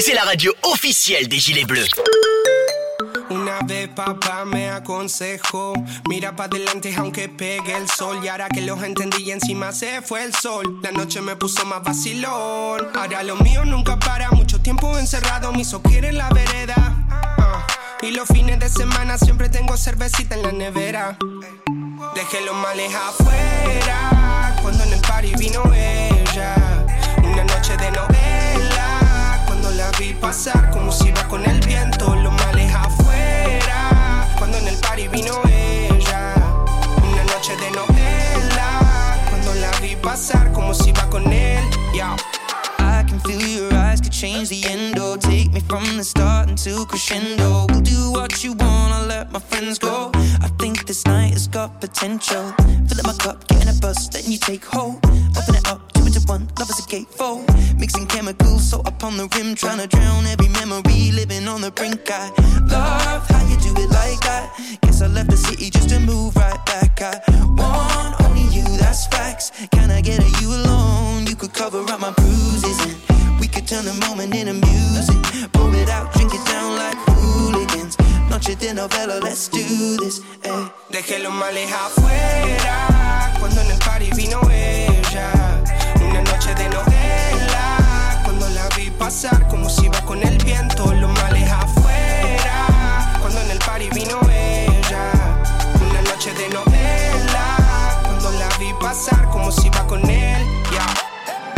C'est 0.00 0.14
la 0.14 0.22
radio 0.22 0.52
officielle 0.62 1.28
des 1.28 1.38
Gilets 1.38 1.64
Bleus. 1.64 1.88
Una 3.28 3.60
vez 3.64 3.88
papá 3.88 4.44
me 4.44 4.70
aconsejó, 4.70 5.72
mira 6.08 6.34
para 6.34 6.48
adelante 6.48 6.92
aunque 6.96 7.28
pegue 7.28 7.76
el 7.76 7.88
sol. 7.88 8.18
Y 8.24 8.28
ahora 8.28 8.48
que 8.48 8.60
los 8.62 8.82
entendí 8.82 9.22
y 9.22 9.30
encima 9.30 9.70
se 9.72 10.02
fue 10.02 10.24
el 10.24 10.34
sol, 10.34 10.80
la 10.82 10.90
noche 10.90 11.20
me 11.20 11.36
puso 11.36 11.64
más 11.64 11.82
vacilón. 11.84 12.88
Ahora 12.94 13.22
lo 13.22 13.36
mío 13.36 13.64
nunca 13.64 13.98
para, 13.98 14.30
mucho 14.32 14.60
tiempo 14.60 14.98
encerrado, 14.98 15.52
me 15.52 15.60
hizo 15.60 15.80
en 15.84 16.18
la 16.18 16.28
vereda. 16.30 16.74
Ah, 17.08 17.66
Y 18.02 18.10
los 18.10 18.26
fines 18.28 18.58
de 18.58 18.68
semana 18.68 19.16
siempre 19.16 19.48
tengo 19.48 19.76
cervecita 19.76 20.34
en 20.34 20.42
la 20.42 20.52
nevera. 20.52 21.16
Dejé 22.14 22.40
los 22.40 22.56
males 22.56 22.92
afuera, 22.94 24.56
cuando 24.62 24.82
en 24.82 24.92
el 24.94 24.99
party 25.20 25.34
vino 25.36 25.62
ella. 25.74 26.54
Una 27.22 27.44
noche 27.44 27.76
de 27.76 27.90
novela, 27.90 29.44
cuando 29.46 29.70
la 29.72 29.90
vi 29.98 30.14
pasar 30.14 30.70
como 30.70 30.90
si 30.90 31.08
iba 31.08 31.28
con 31.28 31.44
el 31.44 31.60
viento. 31.60 32.14
Los 32.16 32.32
males 32.32 32.72
afuera, 32.74 34.26
cuando 34.38 34.56
en 34.56 34.68
el 34.68 34.76
party 34.76 35.08
vino 35.08 35.34
ella. 35.46 36.34
Una 37.02 37.24
noche 37.24 37.54
de 37.56 37.70
novela, 37.70 39.18
cuando 39.28 39.54
la 39.54 39.70
vi 39.82 39.94
pasar 39.96 40.52
como 40.52 40.72
si 40.72 40.88
iba 40.88 41.04
con 41.10 41.30
él. 41.30 41.68
Yeah. 41.92 42.16
Feel 43.24 43.40
your 43.40 43.74
eyes 43.74 44.00
could 44.00 44.12
change 44.12 44.48
the 44.48 44.64
endo. 44.64 45.16
Take 45.16 45.52
me 45.52 45.60
from 45.60 45.84
the 45.96 46.04
start 46.04 46.48
into 46.48 46.84
crescendo. 46.86 47.66
We'll 47.68 47.80
do 47.80 48.12
what 48.12 48.42
you 48.42 48.52
want, 48.52 48.92
I'll 48.92 49.06
let 49.06 49.30
my 49.32 49.38
friends 49.38 49.78
go. 49.78 50.10
I 50.14 50.48
think 50.58 50.86
this 50.86 51.04
night 51.06 51.32
has 51.32 51.46
got 51.48 51.80
potential. 51.80 52.52
Fill 52.88 53.00
up 53.00 53.06
my 53.06 53.14
cup, 53.14 53.46
get 53.48 53.62
in 53.62 53.68
a 53.68 53.78
bus, 53.80 54.08
then 54.08 54.24
you 54.26 54.38
take 54.38 54.64
hold. 54.64 54.96
Open 55.36 55.54
it 55.54 55.68
up, 55.68 55.92
two 55.92 56.06
into 56.06 56.20
one, 56.26 56.48
love 56.58 56.70
is 56.70 56.78
a 56.78 56.82
gatefold. 56.82 57.44
Mixing 57.78 58.06
chemicals, 58.06 58.68
so 58.70 58.80
up 58.80 59.02
on 59.04 59.16
the 59.16 59.28
rim, 59.36 59.54
trying 59.54 59.78
to 59.78 59.86
drown 59.86 60.26
every 60.26 60.48
memory, 60.48 61.12
living 61.12 61.48
on 61.48 61.60
the 61.60 61.70
brink. 61.70 62.10
I 62.10 62.28
love 62.68 63.26
how 63.28 63.46
you 63.48 63.56
do 63.58 63.72
it 63.80 63.90
like 63.90 64.20
that. 64.20 64.78
Guess 64.82 65.02
I 65.02 65.06
left 65.06 65.30
the 65.30 65.36
city 65.36 65.70
just 65.70 65.88
to 65.90 66.00
move 66.00 66.36
right 66.36 66.64
back. 66.66 67.00
I 67.02 67.20
want 67.56 68.19
you, 68.52 68.62
that's 68.78 69.06
facts. 69.06 69.52
Can 69.72 69.90
I 69.90 70.00
get 70.00 70.20
a 70.20 70.42
you 70.42 70.48
alone? 70.48 71.26
You 71.26 71.36
could 71.36 71.52
cover 71.52 71.80
up 71.80 72.00
my 72.00 72.12
bruises. 72.12 72.78
And 73.08 73.40
we 73.40 73.46
could 73.48 73.66
turn 73.66 73.84
the 73.84 73.94
moment 74.06 74.34
into 74.34 74.54
music. 74.54 75.16
Pour 75.52 75.74
it 75.74 75.88
out, 75.88 76.12
drink 76.12 76.34
it 76.34 76.44
down 76.46 76.76
like 76.76 76.98
hooligans. 77.08 77.96
Noche 78.28 78.56
de 78.56 78.74
novela, 78.74 79.20
let's 79.22 79.48
do 79.48 79.96
this. 79.98 80.20
Eh. 80.44 80.68
Dejé 80.90 81.18
los 81.20 81.32
males 81.32 81.70
afuera 81.72 83.34
cuando 83.38 83.60
en 83.60 83.70
el 83.70 83.78
party 83.78 84.10
vino 84.16 84.40
ella. 84.50 85.32
Una 86.08 86.22
noche 86.22 86.54
de 86.54 86.68
novela 86.68 88.22
cuando 88.24 88.48
la 88.50 88.68
vi 88.76 88.90
pasar 88.90 89.48
como 89.48 89.68
si 89.68 89.86
iba 89.86 90.00
con 90.02 90.22
el 90.22 90.36
viento. 90.44 90.92
Los 90.94 91.12
males 91.20 91.50
afuera 91.50 91.59
con 99.90 100.08
él. 100.08 100.46
Yeah. 100.70 100.94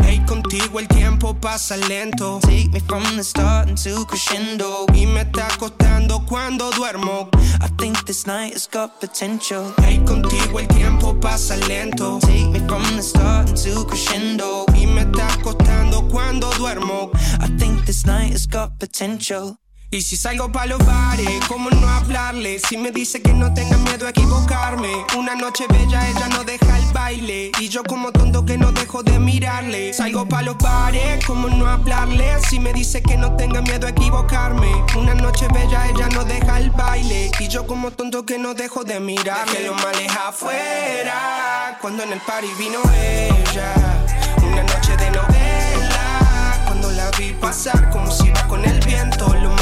Hey, 0.03 0.25
contigo 0.27 0.81
el 0.81 0.89
tiempo 0.89 1.35
pasa 1.35 1.77
lento. 1.77 2.41
Take 2.41 2.71
me 2.73 2.81
from 2.81 3.05
the 3.17 3.23
start 3.23 3.69
into 3.69 4.07
crescendo. 4.07 4.87
Y 4.95 5.05
me 5.05 5.21
está 5.21 5.49
costando 5.59 6.25
cuando 6.27 6.71
duermo. 6.71 7.29
I 7.61 7.69
think 7.79 8.07
this 8.07 8.27
night 8.27 8.55
has 8.55 8.67
got 8.67 8.99
potential. 9.01 9.75
Hey, 9.83 10.01
contigo 10.07 10.59
el 10.59 10.67
tiempo 10.69 11.15
pasa 11.21 11.57
lento. 11.69 12.19
Take 12.23 12.49
me 12.49 12.61
from 12.67 12.83
the 12.97 13.03
start 13.03 13.51
into 13.51 13.87
crescendo. 13.87 14.65
Y 14.75 14.87
me 14.87 15.03
está 15.03 15.29
costando 15.43 16.09
cuando 16.09 16.51
duermo. 16.53 17.11
I 17.39 17.49
think 17.59 17.85
this 17.85 18.07
night 18.07 18.33
has 18.33 18.47
got 18.47 18.79
potential. 18.79 19.59
Y 19.93 20.01
si 20.01 20.17
salgo 20.17 20.51
pa' 20.51 20.65
los 20.65 20.79
bares, 20.87 21.29
¿cómo 21.49 21.69
no 21.69 21.87
hablarle? 21.87 22.59
Si 22.61 22.79
me 22.79 22.91
dice 22.91 23.21
que 23.21 23.35
no 23.35 23.53
tenga 23.53 23.77
miedo 23.77 24.07
a 24.07 24.09
equivocarme. 24.09 24.89
Una 25.19 25.35
noche 25.35 25.67
bella, 25.69 26.09
ella 26.09 26.29
no 26.29 26.45
deja 26.45 26.79
el 26.79 26.93
baile. 26.95 27.53
Y 27.61 27.69
yo 27.69 27.85
como 27.85 28.11
tonto 28.11 28.43
que 28.47 28.57
no 28.57 28.73
dejo 28.73 29.03
de 29.03 29.19
mirarle. 29.19 29.93
Salgo 29.93 30.27
pa' 30.27 30.41
los 30.41 30.57
bares, 30.57 31.23
¿cómo 31.27 31.51
no 31.51 31.67
hablarle? 31.67 32.39
Si 32.49 32.59
me 32.59 32.73
dice 32.73 33.03
que 33.03 33.19
no 33.19 33.37
tenga 33.37 33.61
miedo 33.61 33.87
a 33.87 33.91
equivocarme. 33.91 34.73
Una 34.97 35.13
noche 35.13 35.47
bella, 35.53 35.87
ella 35.87 36.09
no 36.09 36.25
deja 36.25 36.57
el 36.57 36.71
baile. 36.71 37.31
Y 37.39 37.49
yo 37.49 37.67
como 37.67 37.91
tonto 37.91 38.25
que 38.25 38.39
no 38.39 38.55
dejo 38.55 38.85
de 38.85 38.99
mirarle. 38.99 39.53
Dejé 39.53 39.67
los 39.67 39.77
males 39.77 40.11
afuera, 40.11 41.77
cuando 41.83 42.03
en 42.03 42.13
el 42.15 42.21
party 42.23 42.49
vino 42.59 42.79
ella. 42.97 43.75
Una 44.39 44.63
noche 44.63 44.97
de 44.97 45.11
novela, 45.11 46.63
cuando 46.65 46.91
la 46.93 47.11
vi 47.11 47.35
pasar 47.35 47.91
como 47.91 48.11
si 48.11 48.29
iba 48.29 48.49
con 48.49 48.65
el 48.65 48.81
viento. 48.87 49.27
Afuera, 49.27 49.62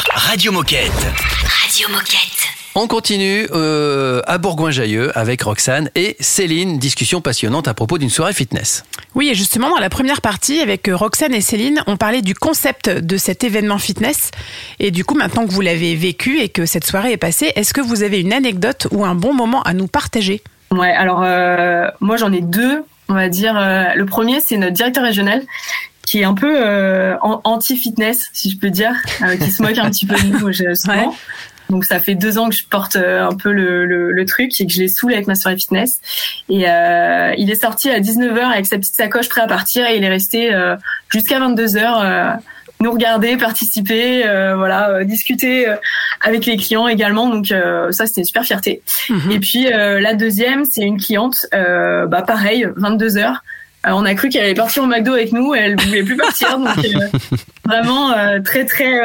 Radio 0.13 0.51
Moquette. 0.51 0.91
Radio 1.63 1.87
Moquette. 1.89 2.49
On 2.75 2.87
continue 2.87 3.47
euh, 3.51 4.21
à 4.27 4.37
Bourgoin-Jallieu 4.37 5.17
avec 5.17 5.41
Roxane 5.41 5.89
et 5.95 6.17
Céline. 6.19 6.79
Discussion 6.79 7.21
passionnante 7.21 7.69
à 7.69 7.73
propos 7.73 7.97
d'une 7.97 8.09
soirée 8.09 8.33
fitness. 8.33 8.83
Oui, 9.15 9.29
et 9.29 9.35
justement, 9.35 9.69
dans 9.69 9.79
la 9.79 9.89
première 9.89 10.21
partie, 10.21 10.59
avec 10.59 10.89
euh, 10.89 10.95
Roxane 10.97 11.33
et 11.33 11.39
Céline, 11.39 11.81
on 11.87 11.95
parlait 11.95 12.21
du 12.21 12.35
concept 12.35 12.89
de 12.89 13.17
cet 13.17 13.45
événement 13.45 13.77
fitness. 13.77 14.31
Et 14.79 14.91
du 14.91 15.05
coup, 15.05 15.15
maintenant 15.15 15.45
que 15.45 15.51
vous 15.51 15.61
l'avez 15.61 15.95
vécu 15.95 16.39
et 16.41 16.49
que 16.49 16.65
cette 16.65 16.85
soirée 16.85 17.13
est 17.13 17.17
passée, 17.17 17.53
est-ce 17.55 17.73
que 17.73 17.81
vous 17.81 18.03
avez 18.03 18.19
une 18.19 18.33
anecdote 18.33 18.87
ou 18.91 19.05
un 19.05 19.15
bon 19.15 19.33
moment 19.33 19.63
à 19.63 19.73
nous 19.73 19.87
partager? 19.87 20.41
Ouais, 20.71 20.91
alors 20.91 21.21
euh, 21.23 21.87
moi 21.99 22.17
j'en 22.17 22.31
ai 22.33 22.41
deux, 22.41 22.83
on 23.07 23.13
va 23.13 23.29
dire. 23.29 23.57
Euh, 23.57 23.93
le 23.95 24.05
premier, 24.05 24.39
c'est 24.39 24.57
notre 24.57 24.73
directeur 24.73 25.03
régional 25.03 25.43
qui 26.11 26.19
est 26.19 26.25
un 26.25 26.33
peu 26.33 26.53
euh, 26.57 27.15
an- 27.21 27.39
anti-fitness, 27.45 28.29
si 28.33 28.49
je 28.51 28.57
peux 28.57 28.69
dire, 28.69 28.93
euh, 29.23 29.37
qui 29.37 29.49
se 29.49 29.61
moque 29.63 29.77
un 29.77 29.89
petit 29.89 30.05
peu 30.05 30.15
de 30.15 30.27
nous 30.27 30.49
euh, 30.61 30.75
souvent. 30.75 31.15
Donc 31.69 31.85
ça 31.85 32.01
fait 32.01 32.15
deux 32.15 32.37
ans 32.37 32.49
que 32.49 32.55
je 32.55 32.65
porte 32.65 32.97
euh, 32.97 33.23
un 33.25 33.33
peu 33.33 33.53
le, 33.53 33.85
le, 33.85 34.11
le 34.11 34.25
truc 34.25 34.59
et 34.59 34.67
que 34.67 34.73
je 34.73 34.79
les 34.81 34.89
saoule 34.89 35.13
avec 35.13 35.25
ma 35.27 35.35
soirée 35.35 35.55
fitness. 35.55 36.01
Et 36.49 36.69
euh, 36.69 37.33
il 37.37 37.49
est 37.49 37.55
sorti 37.61 37.89
à 37.89 38.01
19h 38.01 38.39
avec 38.41 38.65
sa 38.65 38.77
petite 38.77 38.93
sacoche 38.95 39.29
prêt 39.29 39.39
à 39.39 39.47
partir 39.47 39.87
et 39.87 39.95
il 39.95 40.03
est 40.03 40.09
resté 40.09 40.53
euh, 40.53 40.75
jusqu'à 41.09 41.39
22h 41.39 42.39
nous 42.81 42.91
regarder, 42.91 43.37
participer, 43.37 44.23
voilà, 44.57 45.03
discuter 45.05 45.67
avec 46.19 46.47
les 46.47 46.57
clients 46.57 46.87
également. 46.87 47.29
Donc 47.29 47.45
ça, 47.91 48.07
c'était 48.07 48.21
une 48.21 48.25
super 48.25 48.43
fierté. 48.43 48.81
Et 49.29 49.39
puis 49.39 49.65
la 49.69 50.15
deuxième, 50.15 50.65
c'est 50.65 50.81
une 50.81 50.99
cliente, 50.99 51.45
bah 51.51 52.23
pareil, 52.25 52.67
22 52.75 53.17
heures. 53.85 53.97
on 53.97 54.05
a 54.05 54.13
cru 54.15 54.29
qu'elle 54.29 54.43
allait 54.43 54.53
partir 54.53 54.83
au 54.83 54.87
McDo 54.87 55.13
avec 55.13 55.31
nous, 55.31 55.53
et 55.55 55.59
elle 55.59 55.79
voulait 55.79 56.03
plus 56.03 56.17
partir. 56.17 56.57
donc 56.57 56.69
vraiment 57.65 58.13
très 58.43 58.65
très 58.65 58.99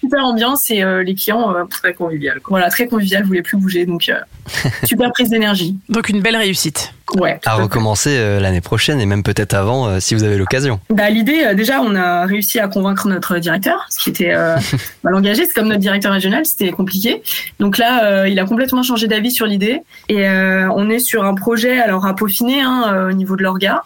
super 0.00 0.24
ambiance 0.24 0.70
et 0.70 0.82
les 1.04 1.14
clients 1.14 1.54
très 1.68 1.94
convivial. 1.94 2.40
Voilà, 2.48 2.68
très 2.70 2.86
convivial, 2.86 3.24
voulaient 3.24 3.42
plus 3.42 3.56
bouger. 3.56 3.86
Donc 3.86 4.10
super 4.84 5.12
prise 5.12 5.30
d'énergie. 5.30 5.76
Donc 5.88 6.08
une 6.08 6.20
belle 6.20 6.36
réussite. 6.36 6.92
Ouais. 7.18 7.38
À 7.44 7.54
recommencer 7.54 8.16
euh, 8.16 8.40
l'année 8.40 8.60
prochaine 8.60 9.00
et 9.00 9.06
même 9.06 9.22
peut-être 9.22 9.54
avant 9.54 9.86
euh, 9.86 10.00
si 10.00 10.14
vous 10.14 10.24
avez 10.24 10.38
l'occasion. 10.38 10.80
Bah, 10.90 11.10
l'idée, 11.10 11.44
euh, 11.44 11.54
déjà, 11.54 11.80
on 11.80 11.94
a 11.94 12.24
réussi 12.24 12.58
à 12.58 12.68
convaincre 12.68 13.06
notre 13.08 13.38
directeur, 13.38 13.86
ce 13.90 13.98
qui 13.98 14.10
était 14.10 14.32
euh, 14.34 14.56
bah, 15.04 15.10
l'engager. 15.10 15.44
C'est 15.44 15.54
comme 15.54 15.68
notre 15.68 15.80
directeur 15.80 16.12
régional, 16.12 16.46
c'était 16.46 16.70
compliqué. 16.70 17.22
Donc 17.60 17.78
là, 17.78 18.26
il 18.26 18.38
a 18.38 18.44
complètement 18.44 18.82
changé 18.82 19.08
d'avis 19.08 19.30
sur 19.30 19.46
l'idée 19.46 19.80
et 20.08 20.26
on 20.28 20.88
est 20.90 20.98
sur 20.98 21.24
un 21.24 21.34
projet, 21.34 21.80
alors 21.80 22.06
à 22.06 22.14
peaufiner 22.14 22.60
hein, 22.60 23.08
au 23.10 23.12
niveau 23.12 23.36
de 23.36 23.42
l'orga. 23.42 23.84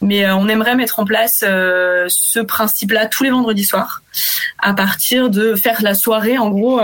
Mais 0.00 0.30
on 0.30 0.48
aimerait 0.48 0.76
mettre 0.76 1.00
en 1.00 1.04
place 1.04 1.38
ce 1.40 2.40
principe-là 2.40 3.06
tous 3.06 3.24
les 3.24 3.30
vendredis 3.30 3.64
soirs, 3.64 4.02
à 4.58 4.74
partir 4.74 5.30
de 5.30 5.54
faire 5.54 5.82
la 5.82 5.94
soirée, 5.94 6.38
en 6.38 6.50
gros, 6.50 6.80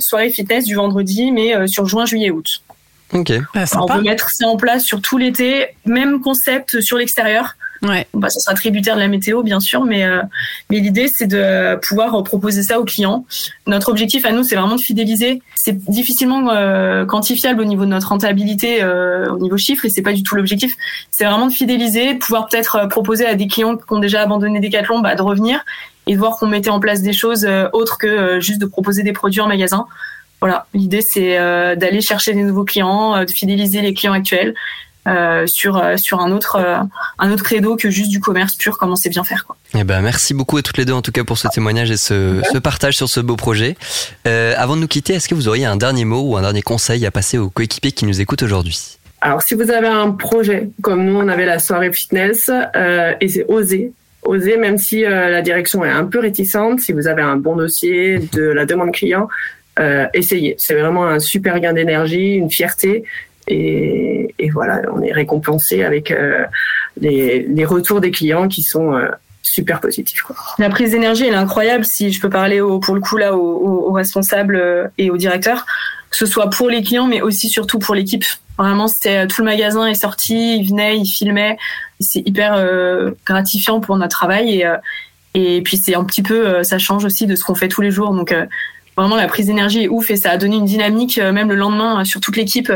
soirée 0.00 0.30
fitness 0.30 0.64
du 0.64 0.74
vendredi, 0.74 1.30
mais 1.32 1.66
sur 1.66 1.86
juin, 1.86 2.06
juillet, 2.06 2.30
août. 2.30 2.62
Ok. 3.12 3.32
Bah, 3.54 3.64
on 3.76 3.86
peut 3.86 4.02
mettre 4.02 4.30
ça 4.30 4.46
en 4.48 4.56
place 4.56 4.84
sur 4.84 5.00
tout 5.00 5.18
l'été, 5.18 5.68
même 5.84 6.20
concept 6.20 6.80
sur 6.80 6.98
l'extérieur. 6.98 7.56
Ouais. 7.82 8.06
Bah, 8.14 8.30
ça 8.30 8.40
sera 8.40 8.54
tributaire 8.54 8.96
de 8.96 9.00
la 9.00 9.08
météo, 9.08 9.42
bien 9.42 9.60
sûr, 9.60 9.84
mais 9.84 10.04
euh, 10.04 10.22
mais 10.70 10.80
l'idée 10.80 11.08
c'est 11.08 11.26
de 11.26 11.76
pouvoir 11.76 12.22
proposer 12.24 12.62
ça 12.62 12.80
aux 12.80 12.84
clients. 12.84 13.26
Notre 13.66 13.90
objectif 13.90 14.24
à 14.24 14.32
nous, 14.32 14.42
c'est 14.42 14.56
vraiment 14.56 14.76
de 14.76 14.80
fidéliser. 14.80 15.42
C'est 15.54 15.76
difficilement 15.90 16.50
euh, 16.50 17.04
quantifiable 17.04 17.60
au 17.60 17.64
niveau 17.64 17.84
de 17.84 17.90
notre 17.90 18.08
rentabilité, 18.08 18.82
euh, 18.82 19.30
au 19.30 19.38
niveau 19.38 19.56
chiffre, 19.56 19.84
et 19.84 19.90
c'est 19.90 20.02
pas 20.02 20.12
du 20.12 20.22
tout 20.22 20.34
l'objectif. 20.34 20.74
C'est 21.10 21.24
vraiment 21.24 21.46
de 21.46 21.52
fidéliser, 21.52 22.14
de 22.14 22.18
pouvoir 22.18 22.48
peut-être 22.48 22.76
euh, 22.76 22.86
proposer 22.86 23.26
à 23.26 23.34
des 23.34 23.46
clients 23.46 23.76
qui 23.76 23.84
ont 23.90 23.98
déjà 23.98 24.22
abandonné 24.22 24.60
Decathlon, 24.60 25.00
bah, 25.00 25.14
de 25.14 25.22
revenir 25.22 25.64
et 26.06 26.14
de 26.14 26.18
voir 26.18 26.36
qu'on 26.36 26.46
mettait 26.46 26.70
en 26.70 26.80
place 26.80 27.02
des 27.02 27.12
choses 27.12 27.44
euh, 27.44 27.68
autres 27.72 27.98
que 27.98 28.40
juste 28.40 28.60
de 28.60 28.66
proposer 28.66 29.02
des 29.02 29.12
produits 29.12 29.40
en 29.40 29.48
magasin. 29.48 29.86
Voilà, 30.40 30.66
l'idée 30.74 31.00
c'est 31.00 31.38
euh, 31.38 31.76
d'aller 31.76 32.00
chercher 32.00 32.34
des 32.34 32.42
nouveaux 32.42 32.64
clients, 32.64 33.16
euh, 33.16 33.24
de 33.24 33.30
fidéliser 33.30 33.80
les 33.80 33.94
clients 33.94 34.12
actuels 34.12 34.54
euh, 35.08 35.46
sur 35.46 35.82
sur 35.96 36.20
un 36.20 36.30
autre 36.32 36.60
un 37.18 37.32
autre 37.32 37.44
credo 37.44 37.76
que 37.76 37.90
juste 37.90 38.10
du 38.10 38.20
commerce 38.20 38.54
pur, 38.56 38.76
comme 38.76 38.90
on 38.90 38.96
sait 38.96 39.08
bien 39.08 39.24
faire 39.24 39.44
quoi. 39.46 39.56
Eh 39.74 39.84
ben 39.84 40.00
merci 40.00 40.34
beaucoup 40.34 40.56
à 40.56 40.62
toutes 40.62 40.78
les 40.78 40.84
deux 40.84 40.92
en 40.92 41.02
tout 41.02 41.12
cas 41.12 41.24
pour 41.24 41.38
ce 41.38 41.48
témoignage 41.48 41.90
et 41.90 41.96
ce, 41.96 42.42
ce 42.52 42.58
partage 42.58 42.96
sur 42.96 43.08
ce 43.08 43.20
beau 43.20 43.36
projet. 43.36 43.76
Euh, 44.26 44.54
avant 44.56 44.76
de 44.76 44.82
nous 44.82 44.88
quitter, 44.88 45.14
est-ce 45.14 45.28
que 45.28 45.34
vous 45.34 45.48
auriez 45.48 45.64
un 45.64 45.76
dernier 45.76 46.04
mot 46.04 46.20
ou 46.20 46.36
un 46.36 46.42
dernier 46.42 46.62
conseil 46.62 47.06
à 47.06 47.10
passer 47.10 47.38
aux 47.38 47.50
coéquipiers 47.50 47.92
qui 47.92 48.04
nous 48.04 48.20
écoutent 48.20 48.42
aujourd'hui? 48.42 48.98
Alors 49.22 49.42
si 49.42 49.54
vous 49.54 49.70
avez 49.70 49.88
un 49.88 50.10
projet 50.10 50.68
comme 50.82 51.04
nous 51.04 51.16
on 51.16 51.28
avait 51.28 51.46
la 51.46 51.58
soirée 51.58 51.92
fitness 51.92 52.50
euh, 52.76 53.14
et 53.20 53.28
c'est 53.28 53.46
oser 53.48 53.92
oser, 54.26 54.56
même 54.56 54.78
si 54.78 55.04
euh, 55.04 55.30
la 55.30 55.42
direction 55.42 55.84
est 55.84 55.90
un 55.90 56.04
peu 56.04 56.18
réticente, 56.18 56.80
si 56.80 56.92
vous 56.92 57.06
avez 57.06 57.22
un 57.22 57.36
bon 57.36 57.56
dossier 57.56 58.18
de 58.32 58.42
la 58.42 58.66
demande 58.66 58.92
client, 58.92 59.28
euh, 59.78 60.06
essayez. 60.14 60.54
C'est 60.58 60.74
vraiment 60.74 61.06
un 61.06 61.18
super 61.18 61.60
gain 61.60 61.72
d'énergie, 61.72 62.34
une 62.34 62.50
fierté. 62.50 63.04
Et, 63.48 64.50
voilà, 64.52 64.82
on 64.92 65.02
est 65.02 65.12
récompensé 65.12 65.84
avec 65.84 66.10
euh, 66.10 66.44
les, 67.00 67.64
retours 67.64 68.00
des 68.00 68.10
clients 68.10 68.48
qui 68.48 68.62
sont 68.62 68.94
euh, 68.94 69.08
super 69.42 69.80
positifs. 69.80 70.24
La 70.58 70.68
prise 70.68 70.90
d'énergie, 70.90 71.26
elle 71.26 71.34
est 71.34 71.36
incroyable. 71.36 71.84
Si 71.84 72.12
je 72.12 72.20
peux 72.20 72.30
parler 72.30 72.60
pour 72.82 72.94
le 72.94 73.00
coup 73.00 73.16
là 73.16 73.36
aux, 73.36 73.92
responsables 73.92 74.56
euh, 74.56 74.88
et 74.98 75.10
aux 75.10 75.16
directeurs, 75.16 75.66
que 76.10 76.16
ce 76.16 76.26
soit 76.26 76.50
pour 76.50 76.68
les 76.68 76.82
clients, 76.82 77.06
mais 77.06 77.20
aussi 77.22 77.48
surtout 77.48 77.78
pour 77.78 77.94
l'équipe. 77.94 78.24
Vraiment, 78.58 78.88
c'était 78.88 79.24
euh, 79.24 79.26
tout 79.26 79.42
le 79.42 79.46
magasin 79.46 79.86
est 79.86 79.94
sorti, 79.94 80.58
il 80.58 80.68
venait, 80.68 80.98
il 80.98 81.06
filmait. 81.06 81.56
C'est 82.00 82.20
hyper 82.26 82.62
gratifiant 83.24 83.80
pour 83.80 83.96
notre 83.96 84.14
travail 84.16 84.60
et 84.60 84.66
et 85.38 85.60
puis 85.60 85.76
c'est 85.76 85.94
un 85.94 86.04
petit 86.04 86.22
peu, 86.22 86.62
ça 86.62 86.78
change 86.78 87.04
aussi 87.04 87.26
de 87.26 87.36
ce 87.36 87.44
qu'on 87.44 87.54
fait 87.54 87.68
tous 87.68 87.82
les 87.82 87.90
jours. 87.90 88.12
Donc 88.14 88.34
vraiment 88.96 89.16
la 89.16 89.28
prise 89.28 89.46
d'énergie 89.46 89.84
est 89.84 89.88
ouf 89.88 90.10
et 90.10 90.16
ça 90.16 90.30
a 90.30 90.36
donné 90.36 90.56
une 90.56 90.64
dynamique 90.64 91.18
même 91.18 91.48
le 91.48 91.54
lendemain 91.54 92.04
sur 92.04 92.20
toute 92.20 92.36
l'équipe 92.36 92.72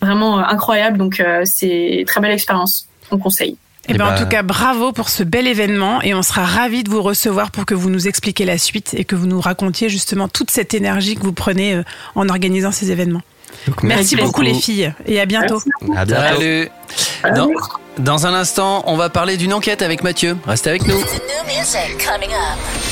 vraiment 0.00 0.38
incroyable. 0.38 0.98
Donc 0.98 1.22
c'est 1.44 2.04
très 2.06 2.20
belle 2.20 2.32
expérience. 2.32 2.88
On 3.10 3.18
conseille. 3.18 3.56
Et, 3.88 3.94
ben, 3.94 4.12
en 4.12 4.18
tout 4.18 4.28
cas, 4.28 4.42
bravo 4.42 4.92
pour 4.92 5.08
ce 5.08 5.22
bel 5.22 5.46
événement 5.46 6.02
et 6.02 6.12
on 6.12 6.22
sera 6.22 6.44
ravis 6.44 6.84
de 6.84 6.90
vous 6.90 7.00
recevoir 7.00 7.50
pour 7.50 7.64
que 7.64 7.74
vous 7.74 7.88
nous 7.88 8.06
expliquiez 8.06 8.44
la 8.44 8.58
suite 8.58 8.94
et 8.94 9.04
que 9.04 9.16
vous 9.16 9.26
nous 9.26 9.40
racontiez 9.40 9.88
justement 9.88 10.28
toute 10.28 10.50
cette 10.50 10.74
énergie 10.74 11.14
que 11.14 11.22
vous 11.22 11.32
prenez 11.32 11.80
en 12.14 12.28
organisant 12.28 12.70
ces 12.70 12.90
événements. 12.90 13.22
Donc, 13.66 13.82
merci, 13.82 14.14
merci 14.14 14.16
beaucoup 14.16 14.42
les 14.42 14.54
filles 14.54 14.92
et 15.06 15.20
à 15.20 15.26
bientôt. 15.26 15.60
À 15.96 16.04
bientôt. 16.04 16.22
Salut. 16.34 16.68
Dans, 17.34 17.48
dans, 17.98 18.26
un 18.26 18.34
instant, 18.34 18.82
on 18.86 18.96
va 18.96 19.10
parler 19.10 19.36
d'une 19.36 19.52
enquête 19.52 19.82
avec 19.82 20.02
Mathieu. 20.02 20.36
Restez 20.46 20.70
avec 20.70 20.86
nous. 20.86 21.00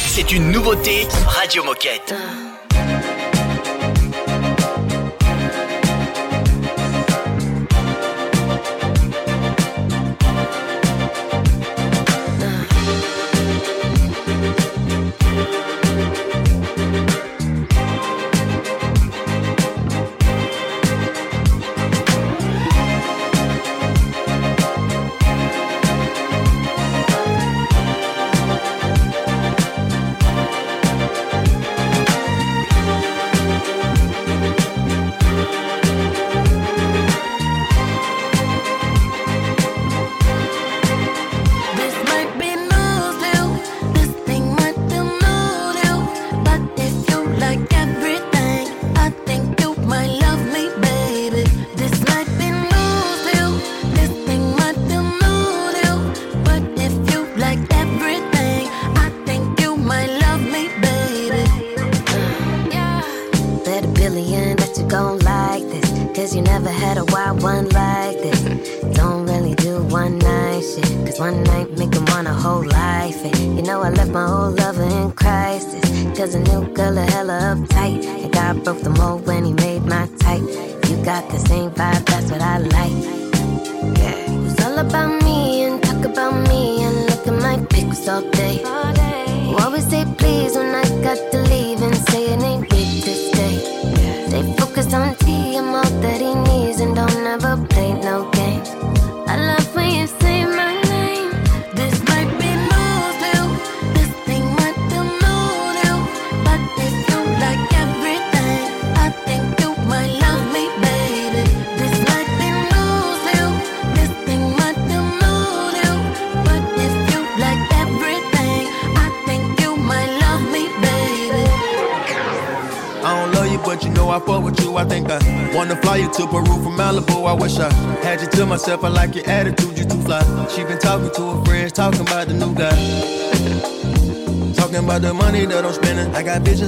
C'est 0.09 0.33
une 0.33 0.51
nouveauté 0.51 1.07
Radio 1.27 1.65
Moquette. 1.65 2.15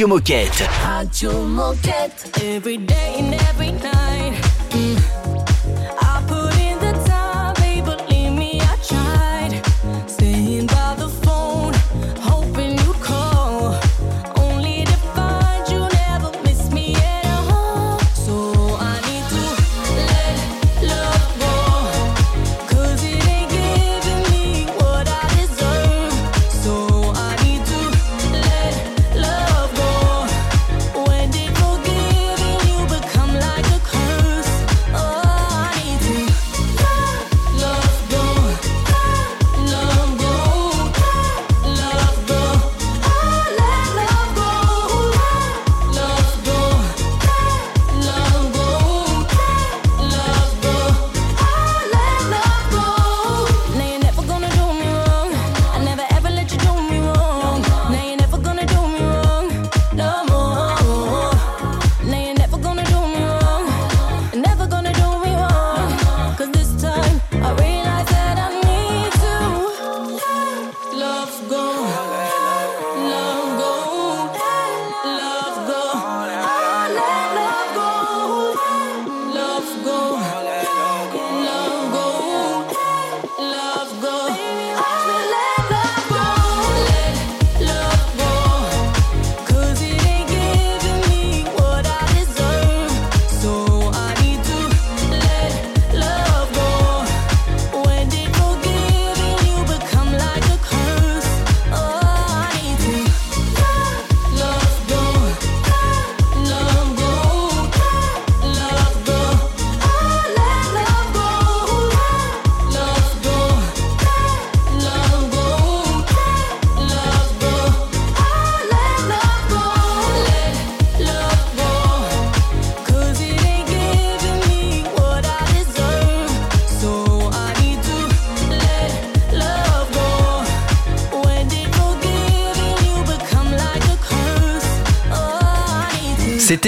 Radio 0.00 0.16
Moquette. 0.16 0.66
Radio 0.82 1.44
Moquette. 1.44 2.30
Every 2.42 2.78
day 2.78 3.16
and 3.18 3.34
every 3.34 3.72
night. 3.72 4.32
Mm. 4.70 5.19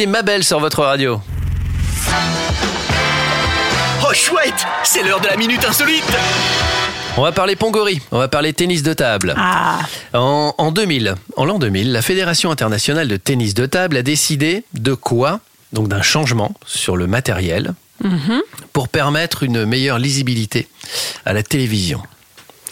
C'était 0.02 0.10
ma 0.10 0.22
belle 0.22 0.42
sur 0.42 0.58
votre 0.58 0.82
radio. 0.82 1.20
Oh 4.02 4.12
chouette, 4.12 4.66
c'est 4.82 5.04
l'heure 5.04 5.20
de 5.20 5.28
la 5.28 5.36
minute 5.36 5.64
insolite. 5.64 6.02
On 7.16 7.22
va 7.22 7.30
parler 7.30 7.54
Pongori, 7.54 8.00
on 8.10 8.18
va 8.18 8.26
parler 8.26 8.52
tennis 8.52 8.82
de 8.82 8.94
table. 8.94 9.32
Ah. 9.38 9.78
En, 10.12 10.72
2000, 10.72 11.14
en 11.36 11.44
l'an 11.44 11.60
2000, 11.60 11.92
la 11.92 12.02
Fédération 12.02 12.50
internationale 12.50 13.06
de 13.06 13.16
tennis 13.16 13.54
de 13.54 13.64
table 13.64 13.96
a 13.96 14.02
décidé 14.02 14.64
de 14.74 14.94
quoi? 14.94 15.38
Donc 15.72 15.86
d'un 15.86 16.02
changement 16.02 16.52
sur 16.66 16.96
le 16.96 17.06
matériel 17.06 17.72
mhm. 18.02 18.42
pour 18.72 18.88
permettre 18.88 19.44
une 19.44 19.64
meilleure 19.64 20.00
lisibilité 20.00 20.66
à 21.24 21.32
la 21.32 21.44
télévision. 21.44 22.02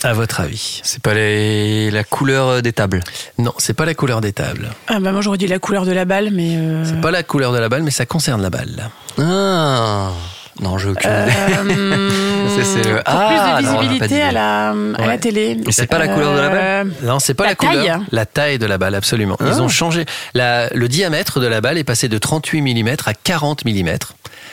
À 0.02 0.14
votre 0.14 0.40
avis 0.40 0.80
C'est 0.82 1.02
pas 1.02 1.12
les... 1.12 1.90
la 1.90 2.04
couleur 2.04 2.48
euh, 2.48 2.60
des 2.62 2.72
tables 2.72 3.00
Non, 3.38 3.52
c'est 3.58 3.74
pas 3.74 3.84
la 3.84 3.94
couleur 3.94 4.22
des 4.22 4.32
tables. 4.32 4.70
Ah 4.88 4.98
bah 4.98 5.12
moi 5.12 5.20
j'aurais 5.20 5.36
dit 5.36 5.46
la 5.46 5.58
couleur 5.58 5.84
de 5.84 5.92
la 5.92 6.06
balle, 6.06 6.30
mais. 6.32 6.56
Euh... 6.56 6.84
C'est 6.84 7.00
pas 7.00 7.10
la 7.10 7.22
couleur 7.22 7.52
de 7.52 7.58
la 7.58 7.68
balle, 7.68 7.82
mais 7.82 7.90
ça 7.90 8.06
concerne 8.06 8.40
la 8.40 8.48
balle. 8.48 8.90
Ah 9.18 10.10
Non, 10.62 10.78
je 10.78 10.88
aucune 10.88 11.10
idée. 11.10 11.32
Euh... 11.68 12.10
c'est, 12.56 12.64
c'est 12.64 12.88
le... 12.88 12.94
Pour 12.94 13.02
ah, 13.06 13.56
plus 13.58 13.66
de 13.66 13.68
visibilité 13.68 14.22
à, 14.22 14.32
la, 14.32 14.70
à 14.70 15.06
la 15.06 15.18
télé. 15.18 15.58
Mais 15.66 15.72
c'est 15.72 15.86
pas 15.86 15.98
la 15.98 16.08
couleur 16.08 16.34
de 16.34 16.40
la 16.40 16.48
balle 16.48 16.58
euh, 16.62 17.06
Non, 17.06 17.18
c'est 17.18 17.34
pas 17.34 17.44
la, 17.44 17.50
la 17.50 17.56
taille. 17.56 17.78
couleur. 17.78 18.00
La 18.10 18.26
taille 18.26 18.58
de 18.58 18.66
la 18.66 18.78
balle, 18.78 18.94
absolument. 18.94 19.36
Ils 19.40 19.52
ah. 19.58 19.60
ont 19.60 19.68
changé. 19.68 20.06
La... 20.32 20.70
Le 20.70 20.88
diamètre 20.88 21.40
de 21.40 21.46
la 21.46 21.60
balle 21.60 21.76
est 21.76 21.84
passé 21.84 22.08
de 22.08 22.16
38 22.16 22.62
mm 22.62 22.88
à 23.04 23.12
40 23.12 23.66
mm. 23.66 23.98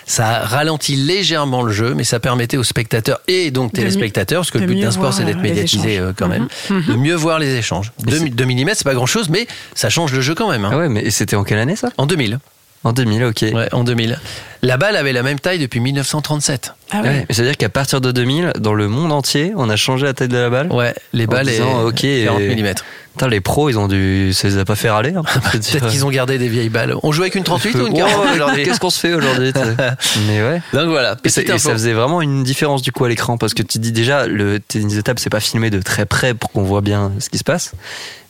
Ça 0.09 0.39
ralentit 0.39 0.95
légèrement 0.95 1.61
le 1.63 1.73
jeu, 1.73 1.93
mais 1.93 2.05
ça 2.05 2.19
permettait 2.21 2.55
aux 2.55 2.63
spectateurs 2.63 3.19
et 3.27 3.51
donc 3.51 3.73
téléspectateurs, 3.73 4.39
parce 4.41 4.51
que 4.51 4.57
le 4.57 4.65
but 4.65 4.79
d'un 4.79 4.91
sport 4.91 5.13
c'est 5.13 5.25
d'être 5.25 5.41
médiatisé 5.41 5.95
échanges. 5.95 6.07
euh, 6.07 6.13
quand 6.17 6.29
même, 6.29 6.47
Mhm. 6.69 6.83
de 6.87 6.93
mieux 6.93 7.15
voir 7.15 7.39
les 7.39 7.55
échanges. 7.55 7.91
2, 8.05 8.17
mm, 8.19 8.69
c'est 8.73 8.83
pas 8.85 8.93
grand 8.93 9.05
chose, 9.05 9.27
mais 9.29 9.47
ça 9.75 9.89
change 9.89 10.13
le 10.13 10.21
jeu 10.21 10.33
quand 10.33 10.49
même. 10.49 10.63
hein. 10.63 10.69
Ah 10.73 10.77
ouais, 10.77 10.87
mais 10.89 11.09
c'était 11.11 11.35
en 11.35 11.43
quelle 11.43 11.59
année 11.59 11.75
ça? 11.75 11.89
En 11.97 12.05
2000. 12.05 12.39
En 12.83 12.93
2000, 12.93 13.25
ok. 13.25 13.41
Ouais, 13.53 13.67
en 13.73 13.83
2000. 13.83 14.17
La 14.61 14.77
balle 14.77 14.95
avait 14.95 15.11
la 15.11 15.23
même 15.23 15.39
taille 15.39 15.59
depuis 15.59 15.79
1937. 15.81 16.73
Ah 16.91 17.01
Ouais, 17.01 17.25
mais 17.27 17.33
c'est-à-dire 17.33 17.57
qu'à 17.57 17.69
partir 17.69 17.99
de 17.99 18.11
2000, 18.13 18.53
dans 18.59 18.73
le 18.75 18.87
monde 18.87 19.11
entier, 19.11 19.51
on 19.57 19.69
a 19.69 19.75
changé 19.75 20.05
la 20.05 20.13
taille 20.13 20.29
de 20.29 20.37
la 20.37 20.49
balle 20.49 20.71
Ouais, 20.71 20.93
les 21.11 21.25
En 21.25 21.27
balles 21.27 21.47
disant, 21.47 21.81
est 21.81 21.83
ok, 21.85 22.23
40 22.25 22.39
et- 22.41 22.55
mm. 22.55 22.75
Putain, 23.17 23.27
les 23.29 23.41
pros, 23.41 23.69
ils 23.69 23.79
ont 23.79 23.87
dû. 23.87 24.31
Ça 24.33 24.47
les 24.47 24.57
a 24.59 24.65
pas 24.65 24.75
fait 24.75 24.89
râler. 24.89 25.13
hein, 25.15 25.23
Peut-être 25.51 25.87
qu'ils 25.87 26.05
ont 26.05 26.09
gardé 26.11 26.37
des 26.37 26.47
vieilles 26.49 26.69
balles. 26.69 26.95
On 27.03 27.11
jouait 27.11 27.25
avec 27.25 27.35
une 27.35 27.43
38 27.43 27.75
ou 27.81 27.87
une 27.87 27.93
40 27.93 28.13
Oh, 28.15 28.33
aujourd'hui 28.33 28.63
Qu'est-ce 28.63 28.79
qu'on 28.79 28.89
se 28.89 28.99
fait 28.99 29.13
aujourd'hui 29.13 29.51
Mais 30.27 30.41
ouais. 30.43 30.61
Donc 30.73 30.89
voilà, 30.89 31.15
Et 31.23 31.29
ça, 31.29 31.41
et 31.41 31.57
faisait 31.57 31.93
vraiment 31.93 32.21
une 32.21 32.43
différence 32.43 32.81
du 32.81 32.91
coup 32.91 33.05
à 33.05 33.09
l'écran 33.09 33.37
parce 33.37 33.53
que 33.53 33.63
tu 33.63 33.79
dis 33.79 33.91
déjà 33.91 34.27
le 34.27 34.59
tennis 34.59 34.95
de 34.95 35.01
table 35.01 35.19
c'est 35.19 35.29
pas 35.29 35.39
filmé 35.39 35.69
de 35.69 35.81
très 35.81 36.05
près 36.05 36.33
pour 36.33 36.51
qu'on 36.51 36.63
voit 36.63 36.81
bien 36.81 37.11
ce 37.19 37.29
qui 37.29 37.37
se 37.37 37.43
passe. 37.43 37.71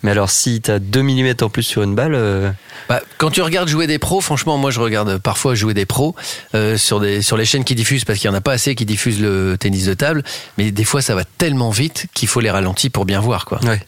Mais 0.04 0.12
alors 0.12 0.30
si 0.30 0.62
t'as 0.62 0.80
2 0.80 1.02
mm 1.02 1.34
en 1.42 1.50
plus 1.50 1.64
sur 1.64 1.82
une 1.84 1.96
balle, 1.96 2.14
euh, 2.16 2.50
Bah, 2.88 3.02
quand 3.18 3.32
tu 3.32 3.42
regardes 3.42 3.68
jouer 3.68 3.88
des 3.88 3.98
pros, 4.00 4.22
franchement, 4.22 4.58
moi 4.58 4.70
je 4.72 4.80
regarde 4.80 5.18
parfois 5.18 5.56
jouer 5.56 5.74
des 5.74 5.86
pros 5.88 6.16
euh, 6.56 6.78
sur, 6.78 7.00
des, 7.00 7.22
sur 7.22 7.36
les 7.36 7.46
chaînes 7.46 7.64
qui 7.64 7.74
diffusent 7.76 8.06
parce 8.06 8.20
qu'il 8.20 8.30
n'y 8.30 8.36
en 8.36 8.38
a 8.38 8.42
pas 8.42 8.54
assez 8.54 8.76
qui 8.76 8.86
diffusent 8.86 9.20
le 9.22 9.58
tennis 9.60 9.86
de 9.86 9.94
table. 9.96 10.24
Mais 10.58 10.72
des 10.72 10.84
fois, 10.84 11.02
ça 11.02 11.16
va 11.16 11.24
tellement 11.38 11.72
vite 11.72 12.06
qu'il 12.14 12.28
faut 12.28 12.40
les 12.42 12.52
ralentir 12.52 12.92
pour 12.92 13.06
bien 13.06 13.20
voir. 13.20 13.46
quoi. 13.46 13.60
Ouais. 13.66 13.82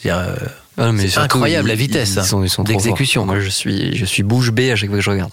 Ah, 0.80 0.92
mais 0.94 1.04
C'est 1.04 1.10
surtout, 1.10 1.26
incroyable, 1.26 1.68
ils- 1.68 1.72
la 1.72 1.76
vitesse, 1.76 2.14
ils 2.14 2.20
hein, 2.20 2.24
sont, 2.24 2.44
ils 2.44 2.50
sont 2.50 2.64
trop 2.64 2.74
d'exécution. 2.74 3.22
forts. 3.22 3.34
Moi 3.36 3.40
je 3.42 3.50
suis 3.50 3.96
je 3.98 4.06
suis 4.06 4.24
bouche 4.24 4.52
bée 4.52 4.72
à 4.72 4.76
chaque 4.76 4.90
fois 4.90 4.98
que 4.98 5.04
je 5.04 5.10
regarde. 5.10 5.32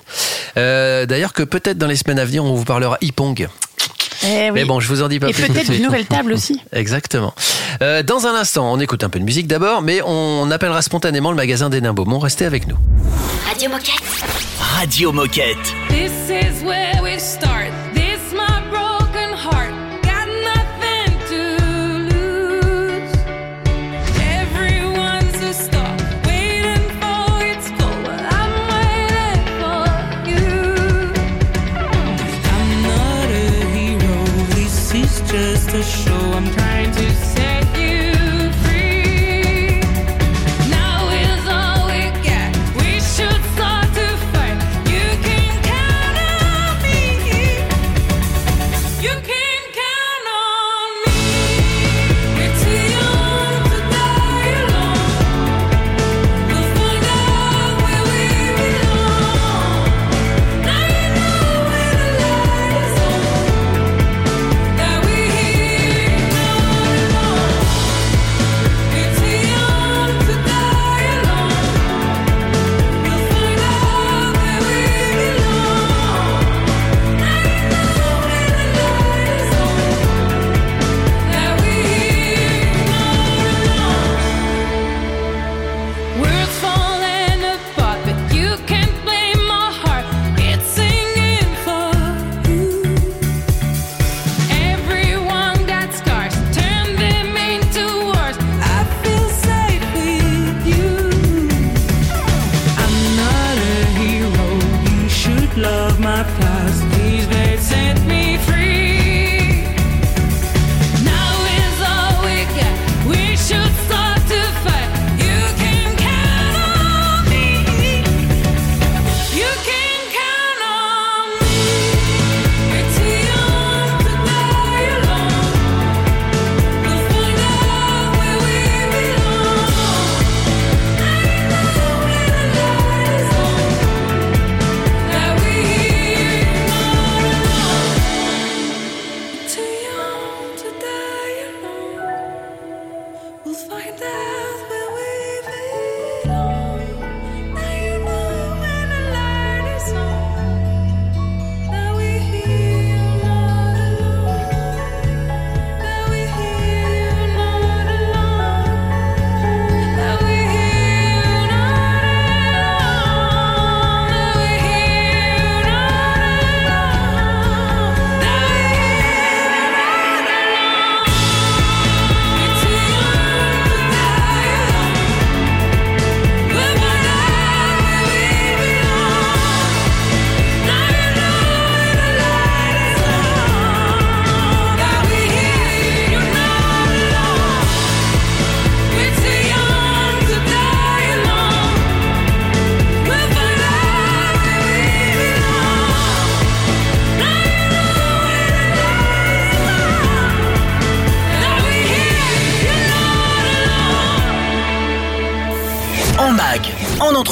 euh, 0.57 1.07
D'ailleurs, 1.07 1.33
que 1.33 1.43
peut-être 1.45 1.79
dans 1.79 1.87
les 1.87 1.97
semaines 1.97 2.19
à 2.19 2.25
venir, 2.25 2.45
on 2.45 2.55
vous 2.55 2.65
parlera 2.65 2.99
Ipong. 3.01 3.49
Eh 4.25 4.27
oui. 4.27 4.51
Mais 4.55 4.65
bon, 4.65 4.81
je 4.81 4.89
vous 4.89 5.03
en 5.03 5.09
dis 5.09 5.21
pas 5.21 5.29
Et 5.29 5.33
plus. 5.33 5.47
peut-être 5.47 5.71
une 5.73 5.83
nouvelle 5.85 6.07
table 6.07 6.33
aussi. 6.33 6.61
Exactement. 6.73 7.33
Euh, 7.83 8.03
dans 8.03 8.27
un 8.27 8.35
instant, 8.35 8.73
on 8.73 8.81
écoute 8.81 9.05
un 9.05 9.09
peu 9.11 9.19
de 9.21 9.25
musique 9.25 9.47
d'abord, 9.47 9.83
mais 9.83 10.01
on 10.05 10.51
appellera 10.51 10.83
spontanément 10.83 11.31
le 11.31 11.37
magasin 11.37 11.69
d'Hénin 11.71 11.93
Beaumont. 11.93 12.19
Restez 12.19 12.45
avec 12.47 12.67
nous. 12.67 12.77
Radio 13.49 13.69
Moquette. 13.71 14.03
Radio 14.59 15.13
Moquette. 15.13 15.57
This 15.89 16.11
is 16.31 16.65
where 16.65 17.01
we 17.03 17.21
start. 17.21 17.66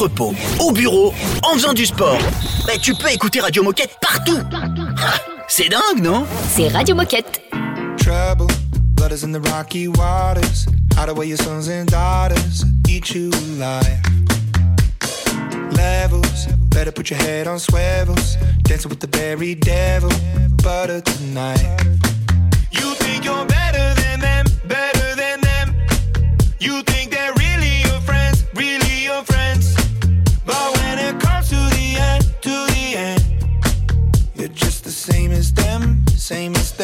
Entrepôt, 0.05 0.35
au 0.61 0.73
bureau, 0.73 1.14
en 1.43 1.55
faisant 1.55 1.73
du 1.73 1.87
sport. 1.87 2.19
Mais 2.67 2.79
tu 2.79 2.95
peux 2.95 3.11
écouter 3.11 3.40
Radio 3.40 3.62
Moquette 3.62 3.97
partout. 4.01 4.38
Ah, 4.53 5.14
C'est 5.49 5.69
dingue, 5.69 6.03
non? 6.03 6.27
C'est 6.55 6.69
Radio 6.69 6.95
Moquette. 6.95 7.40
trouble. 7.97 8.53
Blood 8.97 9.12
is 9.12 9.25
in 9.25 9.33
the 9.33 9.40
rocky 9.51 9.88
waters. 9.88 10.67
Hide 10.97 11.09
away 11.09 11.29
your 11.29 11.38
sons 11.38 11.69
and 11.71 11.87
daughters. 11.87 12.64
Eat 12.88 13.14
you 13.14 13.31
alive. 13.57 13.99
Levels. 15.75 16.47
Better 16.71 16.93
put 16.93 17.09
your 17.11 17.19
head 17.19 17.47
on 17.47 17.59
swivels. 17.59 18.37
Dancing 18.62 18.90
with 18.90 19.01
the 19.01 19.07
very 19.07 19.55
devil. 19.55 20.11
butter 20.62 21.01
tonight. 21.01 21.61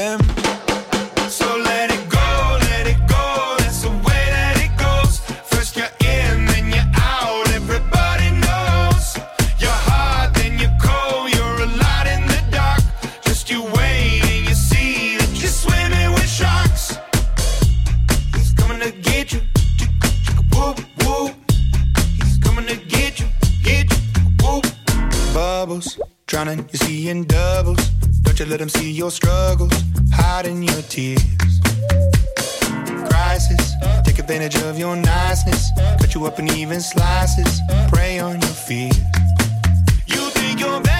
Them. 0.00 0.20
So 1.28 1.46
let 1.58 1.90
it 1.96 2.04
go, 2.08 2.28
let 2.70 2.86
it 2.92 3.00
go. 3.06 3.24
That's 3.58 3.82
the 3.82 3.90
way 4.06 4.22
that 4.36 4.56
it 4.66 4.72
goes. 4.84 5.12
First 5.52 5.76
you're 5.76 5.94
in, 6.16 6.46
then 6.50 6.66
you're 6.74 6.92
out. 7.12 7.46
Everybody 7.60 8.28
knows 8.44 9.04
you're 9.62 9.80
hot, 9.90 10.30
then 10.38 10.52
you're 10.62 10.76
cold. 10.80 11.26
You're 11.36 11.60
a 11.68 11.70
lot 11.84 12.04
in 12.14 12.22
the 12.32 12.40
dark. 12.50 12.82
Just 13.26 13.50
you 13.50 13.60
wait 13.76 14.22
and 14.32 14.42
you 14.48 14.54
see 14.54 15.18
that 15.20 15.32
you're 15.40 15.56
swimming 15.62 16.12
with 16.16 16.30
sharks. 16.40 16.84
He's 18.34 18.52
coming 18.60 18.80
to 18.86 18.92
get 19.08 19.32
you. 19.34 19.40
Whoop, 20.52 20.76
whoop. 21.02 21.32
He's 22.22 22.38
coming 22.46 22.66
to 22.72 22.76
get 22.94 23.20
you, 23.20 23.28
get 23.62 23.84
you. 23.92 23.98
Whoop. 24.42 24.64
Bubbles, 25.34 25.98
drowning, 26.26 26.60
you 26.72 26.78
see 26.84 27.10
in 27.10 27.24
doubles. 27.24 27.82
Don't 28.22 28.38
you 28.38 28.46
let 28.46 28.60
him 28.60 28.68
see 28.68 28.90
your 28.92 29.10
struggles, 29.10 29.72
hiding 30.12 30.62
your 30.62 30.82
tears. 30.82 31.22
Crisis, 33.08 33.74
take 34.04 34.18
advantage 34.18 34.56
of 34.62 34.78
your 34.78 34.96
niceness. 34.96 35.70
Cut 35.98 36.14
you 36.14 36.26
up 36.26 36.38
in 36.38 36.50
even 36.52 36.80
slices, 36.80 37.60
prey 37.88 38.18
on 38.18 38.40
your 38.40 38.50
fears. 38.50 38.98
You 40.06 40.30
think 40.30 40.60
you're 40.60 40.80
better 40.80 40.99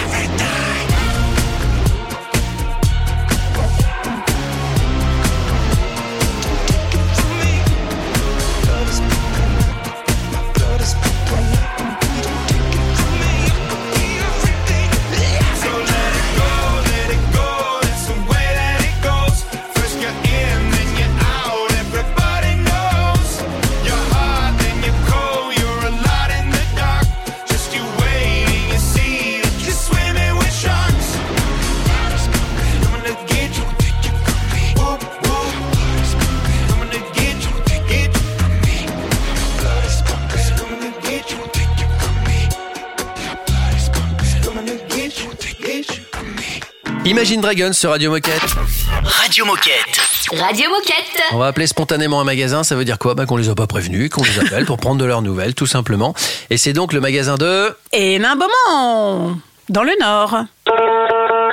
Imagine 47.11 47.41
Dragons 47.41 47.73
sur 47.73 47.89
Radio 47.89 48.09
Moquette. 48.09 48.55
Radio 49.03 49.43
Moquette. 49.43 49.99
Radio 50.31 50.69
Moquette. 50.69 51.21
On 51.33 51.39
va 51.39 51.47
appeler 51.47 51.67
spontanément 51.67 52.21
un 52.21 52.23
magasin, 52.23 52.63
ça 52.63 52.73
veut 52.77 52.85
dire 52.85 52.97
quoi? 52.97 53.15
Bah, 53.15 53.25
Qu'on 53.25 53.35
les 53.35 53.49
a 53.49 53.53
pas 53.53 53.67
prévenus, 53.67 54.09
qu'on 54.09 54.23
les 54.23 54.39
appelle 54.39 54.63
pour 54.65 54.77
prendre 54.77 54.95
de 55.01 55.03
leurs 55.03 55.21
nouvelles, 55.21 55.53
tout 55.53 55.65
simplement. 55.65 56.13
Et 56.49 56.55
c'est 56.55 56.71
donc 56.71 56.93
le 56.93 57.01
magasin 57.01 57.35
de... 57.35 57.75
Et 57.91 58.17
Nain-Beaumont, 58.17 59.35
dans 59.67 59.83
le 59.83 59.91
Nord. 59.99 60.45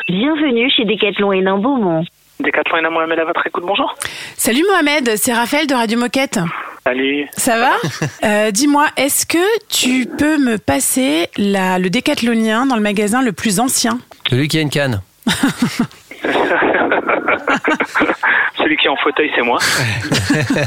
Bienvenue 0.08 0.70
chez 0.70 0.84
Decathlon 0.84 1.32
et 1.32 1.40
Nain-Beaumont. 1.40 2.04
Décathlon 2.38 2.78
et 2.78 2.88
Mohamed 2.92 3.18
à 3.18 3.24
votre 3.24 3.44
écoute, 3.44 3.64
bonjour. 3.66 3.96
Salut 4.36 4.62
Mohamed, 4.70 5.16
c'est 5.16 5.32
Raphaël 5.32 5.66
de 5.66 5.74
Radio 5.74 5.98
Moquette. 5.98 6.38
Salut. 6.86 7.26
Ça 7.36 7.58
va? 7.58 7.70
Euh, 8.24 8.50
Dis-moi, 8.52 8.86
est-ce 8.96 9.26
que 9.26 9.38
tu 9.68 10.06
peux 10.06 10.38
me 10.38 10.56
passer 10.58 11.28
la, 11.36 11.80
le 11.80 11.90
décathlonien 11.90 12.64
dans 12.66 12.76
le 12.76 12.82
magasin 12.82 13.22
le 13.22 13.32
plus 13.32 13.58
ancien? 13.58 13.98
Celui 14.30 14.46
qui 14.46 14.58
a 14.58 14.60
une 14.60 14.70
canne. 14.70 15.00
Celui 18.58 18.76
qui 18.76 18.86
est 18.86 18.90
en 18.90 18.96
fauteuil, 18.96 19.30
c'est 19.34 19.42
moi. 19.42 19.58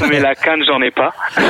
Mais 0.08 0.20
la 0.20 0.34
canne, 0.34 0.64
j'en 0.64 0.80
ai 0.82 0.90
pas. 0.90 1.12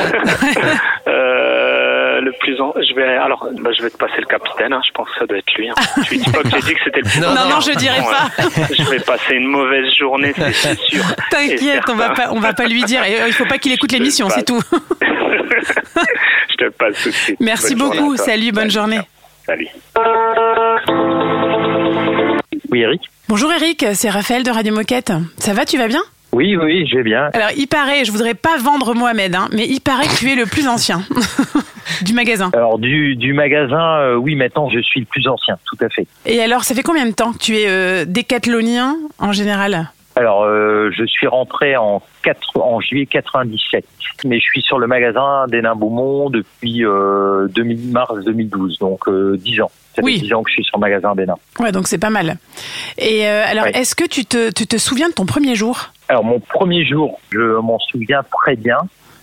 Euh, 1.05 2.21
le 2.21 2.31
plus 2.39 2.59
en... 2.61 2.73
je 2.77 2.95
vais 2.95 3.17
alors 3.17 3.45
bah, 3.59 3.71
je 3.77 3.83
vais 3.83 3.89
te 3.89 3.97
passer 3.97 4.13
le 4.19 4.25
capitaine. 4.25 4.71
hein. 4.71 4.79
Je 4.87 4.91
pense 4.93 5.09
que 5.09 5.19
ça 5.19 5.25
doit 5.25 5.37
être 5.37 5.53
lui. 5.55 5.69
hein. 5.69 5.73
Tu 6.07 6.15
dis 6.17 6.31
pas 6.31 6.41
que 6.43 6.49
j'ai 6.49 6.61
dit 6.61 6.73
que 6.75 6.79
c'était 6.85 7.01
le 7.01 7.09
plus 7.09 7.19
Non, 7.19 7.33
non, 7.33 7.59
je 7.59 7.71
dirais 7.77 8.01
pas. 8.01 8.29
euh, 8.43 8.49
Je 8.77 8.83
vais 8.89 8.99
passer 9.01 9.33
une 9.33 9.47
mauvaise 9.47 9.91
journée, 9.93 10.33
c'est 10.53 10.79
sûr. 10.79 11.03
T'inquiète, 11.29 11.83
on 11.89 11.95
va 11.95 12.11
pas, 12.11 12.27
on 12.31 12.39
va 12.39 12.53
pas 12.53 12.65
lui 12.67 12.83
dire. 12.83 13.03
Et, 13.03 13.21
euh, 13.21 13.27
Il 13.27 13.33
faut 13.33 13.45
pas 13.45 13.57
qu'il 13.57 13.73
écoute 13.73 13.91
l'émission, 13.91 14.29
c'est 14.29 14.45
tout. 14.45 14.61
Je 15.01 16.55
te 16.57 16.69
passe 16.69 17.03
tout 17.03 17.09
de 17.09 17.13
suite. 17.15 17.39
Merci 17.41 17.75
Bonne 17.75 17.89
beaucoup. 17.89 18.15
Salut, 18.15 18.51
bonne 18.53 18.71
journée. 18.71 19.01
Salut. 19.45 19.67
Oui, 22.73 22.81
Eric 22.81 23.03
Bonjour 23.29 23.53
Eric, 23.53 23.85
c'est 23.93 24.09
Raphaël 24.09 24.41
de 24.41 24.49
Radio 24.49 24.73
Moquette. 24.73 25.13
Ça 25.37 25.53
va, 25.53 25.63
tu 25.63 25.77
vas 25.77 25.87
bien? 25.87 26.01
Oui, 26.31 26.57
oui, 26.57 26.87
je 26.87 26.97
vais 26.97 27.03
bien. 27.03 27.29
Alors, 27.33 27.49
il 27.55 27.67
paraît, 27.67 28.03
je 28.03 28.11
voudrais 28.11 28.33
pas 28.33 28.57
vendre 28.57 28.95
Mohamed, 28.95 29.35
hein, 29.35 29.47
mais 29.53 29.67
il 29.67 29.79
paraît 29.79 30.07
que 30.07 30.17
tu 30.17 30.31
es 30.31 30.35
le 30.35 30.47
plus 30.47 30.67
ancien 30.67 31.03
du 32.01 32.15
magasin. 32.15 32.49
Alors, 32.51 32.79
du, 32.79 33.15
du 33.15 33.33
magasin, 33.33 33.99
euh, 33.99 34.15
oui, 34.15 34.33
maintenant, 34.33 34.71
je 34.71 34.79
suis 34.79 35.01
le 35.01 35.05
plus 35.05 35.27
ancien, 35.27 35.59
tout 35.67 35.77
à 35.85 35.89
fait. 35.89 36.07
Et 36.25 36.41
alors, 36.41 36.63
ça 36.63 36.73
fait 36.73 36.81
combien 36.81 37.05
de 37.05 37.13
temps 37.13 37.33
que 37.33 37.37
tu 37.37 37.55
es 37.57 37.69
euh, 37.69 38.05
décathlonien 38.05 38.95
en 39.19 39.33
général? 39.33 39.91
Alors, 40.15 40.43
euh, 40.43 40.89
je 40.91 41.05
suis 41.05 41.27
rentré 41.27 41.75
en, 41.75 42.01
4, 42.23 42.59
en 42.59 42.79
juillet 42.81 43.05
97, 43.07 43.85
mais 44.25 44.39
je 44.39 44.43
suis 44.43 44.61
sur 44.61 44.77
le 44.77 44.85
magasin 44.85 45.45
des 45.47 45.61
Nains 45.61 45.75
Beaumont 45.75 46.29
depuis 46.29 46.85
euh, 46.85 47.47
2000 47.49 47.91
mars 47.91 48.23
2012, 48.23 48.77
donc 48.79 49.07
euh, 49.07 49.37
10 49.37 49.61
ans. 49.61 49.71
Ça 49.95 50.01
fait 50.01 50.03
Oui. 50.03 50.21
10 50.21 50.33
ans 50.33 50.43
que 50.43 50.49
je 50.49 50.53
suis 50.55 50.63
sur 50.63 50.77
le 50.77 50.81
magasin 50.81 51.13
Nains. 51.15 51.35
Ouais, 51.59 51.71
donc 51.71 51.87
c'est 51.87 51.97
pas 51.99 52.09
mal. 52.09 52.37
Et 52.97 53.27
euh, 53.27 53.43
alors, 53.47 53.67
est-ce 53.67 53.95
que 53.95 54.05
tu 54.05 54.25
te, 54.25 54.51
tu 54.51 54.65
te 54.67 54.77
souviens 54.77 55.09
de 55.09 55.13
ton 55.13 55.25
premier 55.25 55.55
jour? 55.55 55.91
Alors, 56.09 56.23
mon 56.23 56.39
premier 56.39 56.83
jour, 56.85 57.19
je 57.31 57.59
m'en 57.59 57.79
souviens 57.79 58.21
très 58.43 58.55
bien, 58.55 58.77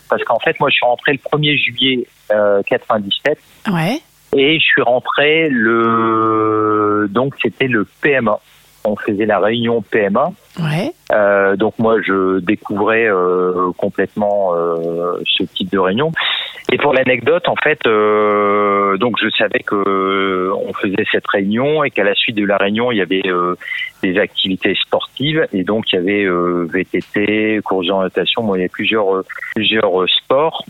parce 0.09 0.23
qu'en 0.25 0.39
fait, 0.39 0.59
moi, 0.61 0.71
je 0.71 0.75
suis 0.75 0.87
rentré 0.87 1.13
le 1.13 1.19
1er 1.19 1.59
juillet 1.59 2.07
euh, 2.33 2.63
97, 2.69 3.39
Ouais. 3.73 4.01
et 4.37 4.59
je 4.59 4.65
suis 4.65 4.83
rentré 4.83 5.49
le... 5.51 7.09
Donc, 7.11 7.35
c'était 7.43 7.67
le 7.69 7.87
PMA. 8.01 8.39
On 8.85 8.97
faisait 8.97 9.27
la 9.27 9.39
réunion 9.39 9.83
PMA. 9.83 10.33
Ouais. 10.59 10.93
Euh, 11.13 11.57
donc 11.57 11.79
moi, 11.79 11.97
je 12.03 12.39
découvrais 12.41 13.07
euh, 13.07 13.73
complètement 13.77 14.55
euh, 14.55 15.21
ce 15.27 15.45
type 15.45 15.71
de 15.71 15.79
réunion. 15.79 16.13
Et 16.73 16.79
pour 16.79 16.93
l'anecdote, 16.95 17.49
en 17.49 17.57
fait, 17.57 17.81
euh, 17.87 18.97
donc 18.97 19.17
je 19.21 19.29
savais 19.31 19.61
que 19.61 19.75
euh, 19.75 20.55
on 20.55 20.73
faisait 20.73 21.05
cette 21.11 21.27
réunion 21.27 21.83
et 21.83 21.91
qu'à 21.91 22.05
la 22.05 22.15
suite 22.15 22.37
de 22.37 22.45
la 22.45 22.57
réunion, 22.59 22.93
il 22.93 22.99
y 22.99 23.03
avait 23.03 23.27
euh, 23.27 23.57
des 24.03 24.19
activités 24.19 24.75
sportives 24.77 25.47
et 25.53 25.65
donc 25.65 25.93
il 25.93 25.97
y 25.97 25.99
avait 25.99 26.25
euh, 26.25 26.69
VTT, 26.73 27.61
course 27.65 27.89
d'orientation, 27.89 28.45
bon, 28.45 28.55
il 28.55 28.59
y 28.59 28.61
avait 28.63 28.69
plusieurs 28.69 29.25
plusieurs 29.55 30.09
sports. 30.09 30.65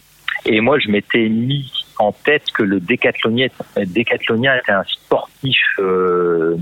Et 0.46 0.60
moi, 0.60 0.78
je 0.78 0.88
m'étais 0.88 1.28
mis 1.28 1.70
en 1.98 2.12
tête 2.12 2.50
que 2.54 2.62
le 2.62 2.80
décathlonien, 2.80 3.48
décathlonien 3.76 4.56
était 4.56 4.72
un 4.72 4.84
sportif 4.84 5.58
euh, 5.78 6.56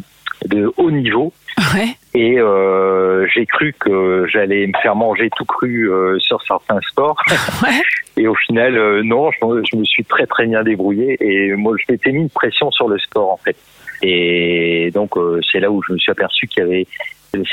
de 0.47 0.73
haut 0.77 0.91
niveau. 0.91 1.33
Ouais. 1.75 1.89
Et 2.15 2.39
euh, 2.39 3.27
j'ai 3.35 3.47
cru 3.47 3.75
que 3.79 4.27
j'allais 4.33 4.67
me 4.67 4.73
faire 4.81 4.95
manger 4.97 5.29
tout 5.37 5.45
cru 5.45 5.91
euh, 5.91 6.19
sur 6.21 6.41
certains 6.43 6.81
sports. 6.91 7.21
Et 8.17 8.27
au 8.29 8.35
final, 8.35 8.77
euh, 8.77 9.03
non, 9.05 9.31
je, 9.33 9.39
je 9.71 9.77
me 9.77 9.85
suis 9.85 10.05
très 10.05 10.27
très 10.27 10.47
bien 10.47 10.63
débrouillé. 10.63 11.17
Et 11.21 11.55
moi, 11.55 11.75
je 11.79 11.93
m'étais 11.93 12.13
mis 12.13 12.23
une 12.23 12.31
pression 12.31 12.71
sur 12.71 12.89
le 12.89 12.99
sport 12.99 13.31
en 13.33 13.37
fait. 13.37 13.57
Et 14.03 14.91
donc, 14.95 15.17
euh, 15.17 15.41
c'est 15.51 15.61
là 15.61 15.71
où 15.71 15.83
je 15.87 15.93
me 15.93 15.99
suis 15.99 16.13
aperçu 16.13 16.47
qu'il 16.47 16.63
y 16.63 16.67
avait 16.67 16.87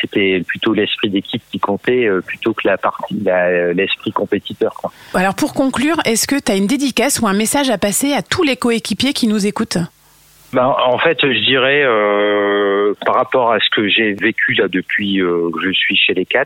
c'était 0.02 0.42
plutôt 0.48 0.74
l'esprit 0.74 1.10
d'équipe 1.10 1.42
qui 1.52 1.60
comptait 1.60 2.06
euh, 2.06 2.22
plutôt 2.22 2.54
que 2.54 2.66
la 2.66 2.78
partie 2.78 3.20
la- 3.24 3.74
l'esprit 3.74 4.12
compétiteur 4.14 4.74
quoi. 4.74 4.90
Alors 5.14 5.36
pour 5.36 5.54
conclure, 5.54 5.98
est-ce 6.06 6.28
que 6.28 6.38
tu 6.40 6.50
as 6.50 6.56
une 6.56 6.66
dédicace 6.66 7.20
ou 7.20 7.28
un 7.28 7.34
message 7.34 7.70
à 7.70 7.78
passer 7.78 8.14
à 8.14 8.22
tous 8.22 8.44
les 8.44 8.56
coéquipiers 8.56 9.12
qui 9.12 9.28
nous 9.28 9.46
écoutent? 9.46 9.78
Ben, 10.56 10.74
en 10.86 10.98
fait, 10.98 11.20
je 11.22 11.46
dirais 11.46 11.84
euh, 11.84 12.94
par 13.06 13.16
rapport 13.16 13.52
à 13.52 13.60
ce 13.60 13.70
que 13.76 13.88
j'ai 13.90 14.14
vécu 14.14 14.54
là 14.54 14.68
depuis 14.68 15.22
euh, 15.22 15.50
que 15.52 15.60
je 15.62 15.72
suis 15.72 15.98
chez 15.98 16.14
les 16.14 16.26
Cats, 16.26 16.46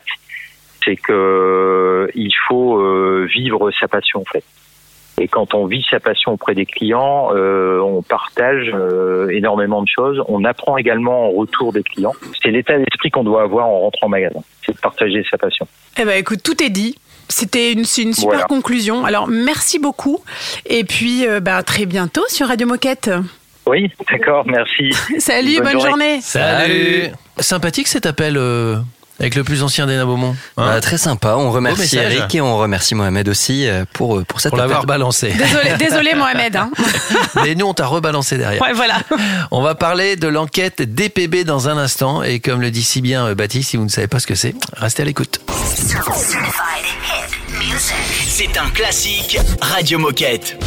c'est 0.83 0.95
que 0.95 1.13
euh, 1.13 2.07
il 2.15 2.33
faut 2.47 2.81
vivre 3.27 3.71
sa 3.79 3.87
passion 3.87 4.21
en 4.21 4.25
fait. 4.25 4.43
Et 5.19 5.27
quand 5.27 5.53
on 5.53 5.65
vit 5.65 5.85
sa 5.89 5.99
passion 5.99 6.31
auprès 6.31 6.55
des 6.55 6.65
clients, 6.65 7.29
euh, 7.33 7.79
on 7.81 8.01
partage 8.01 8.71
euh, 8.73 9.27
énormément 9.29 9.81
de 9.81 9.87
choses. 9.93 10.23
On 10.27 10.45
apprend 10.45 10.77
également 10.77 11.27
en 11.27 11.31
retour 11.31 11.73
des 11.73 11.83
clients. 11.83 12.13
C'est 12.41 12.51
l'état 12.51 12.77
d'esprit 12.77 13.11
qu'on 13.11 13.23
doit 13.23 13.43
avoir 13.43 13.67
en 13.67 13.79
rentrant 13.81 14.07
en 14.07 14.09
magasin. 14.09 14.39
C'est 14.65 14.73
de 14.73 14.79
partager 14.79 15.25
sa 15.29 15.37
passion. 15.37 15.67
Eh 15.99 16.05
ben 16.05 16.17
écoute, 16.17 16.41
tout 16.43 16.63
est 16.63 16.69
dit. 16.69 16.97
C'était 17.27 17.73
une, 17.73 17.83
super 17.85 18.13
Voilà. 18.23 18.43
conclusion. 18.45 19.03
Alors 19.05 19.27
merci 19.27 19.77
beaucoup. 19.77 20.19
Et 20.65 20.83
puis 20.83 21.27
euh, 21.27 21.39
bah, 21.41 21.57
à 21.57 21.63
très 21.63 21.85
bientôt 21.85 22.23
sur 22.29 22.47
Radio 22.47 22.65
Moquette. 22.65 23.11
Oui, 23.69 23.91
d'accord, 24.11 24.45
merci. 24.47 24.91
Salut, 25.19 25.59
bonne, 25.61 25.79
journée. 25.79 26.19
Salut. 26.21 27.09
Sympathique 27.39 27.87
cet 27.87 28.05
appel 28.07 28.35
euh, 28.37 28.77
avec 29.19 29.35
le 29.35 29.43
plus 29.43 29.61
ancien 29.63 29.85
des 29.85 29.95
Nains 29.95 30.05
Beaumont. 30.05 30.35
hein 30.57 30.65
Bah, 30.65 30.81
très 30.81 30.97
sympa. 30.97 31.35
On 31.37 31.51
remercie. 31.51 31.97
Eric 31.97 32.33
et 32.33 32.41
on 32.41 32.57
remercie 32.57 32.95
Mohamed 32.95 33.29
aussi 33.29 33.67
euh, 33.67 33.85
pour, 33.93 34.17
euh, 34.17 34.23
pour 34.23 34.41
cette 34.41 34.49
Pour 34.49 34.57
l'avoir 34.57 34.79
appel. 34.79 34.87
balancé. 34.87 35.31
Désolé, 35.33 35.75
désolé 35.77 36.15
Mohamed. 36.15 36.55
hein. 36.55 36.71
Mais 37.43 37.53
nous, 37.53 37.67
on 37.67 37.73
t'a 37.75 37.85
rebalancé 37.85 38.37
derrière. 38.37 38.61
Ouais, 38.61 38.73
voilà. 38.73 38.97
On 39.51 39.61
va 39.61 39.75
parler 39.75 40.15
de 40.15 40.27
l'enquête 40.27 40.81
DPB 40.81 41.43
dans 41.45 41.69
un 41.69 41.77
instant. 41.77 42.23
Et 42.23 42.39
comme 42.39 42.61
le 42.61 42.71
dit 42.71 42.83
si 42.83 43.01
bien 43.01 43.33
Baptiste, 43.35 43.69
si 43.69 43.77
vous 43.77 43.83
ne 43.83 43.89
savez 43.89 44.07
pas 44.07 44.19
ce 44.19 44.25
que 44.27 44.35
c'est, 44.35 44.55
restez 44.77 45.03
à 45.03 45.05
l'écoute. 45.05 45.41
C'est 48.27 48.57
un 48.57 48.69
classique 48.71 49.37
Radio 49.61 49.99
Moquette. 49.99 50.57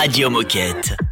Radio 0.00 0.30
Moquette. 0.30 1.09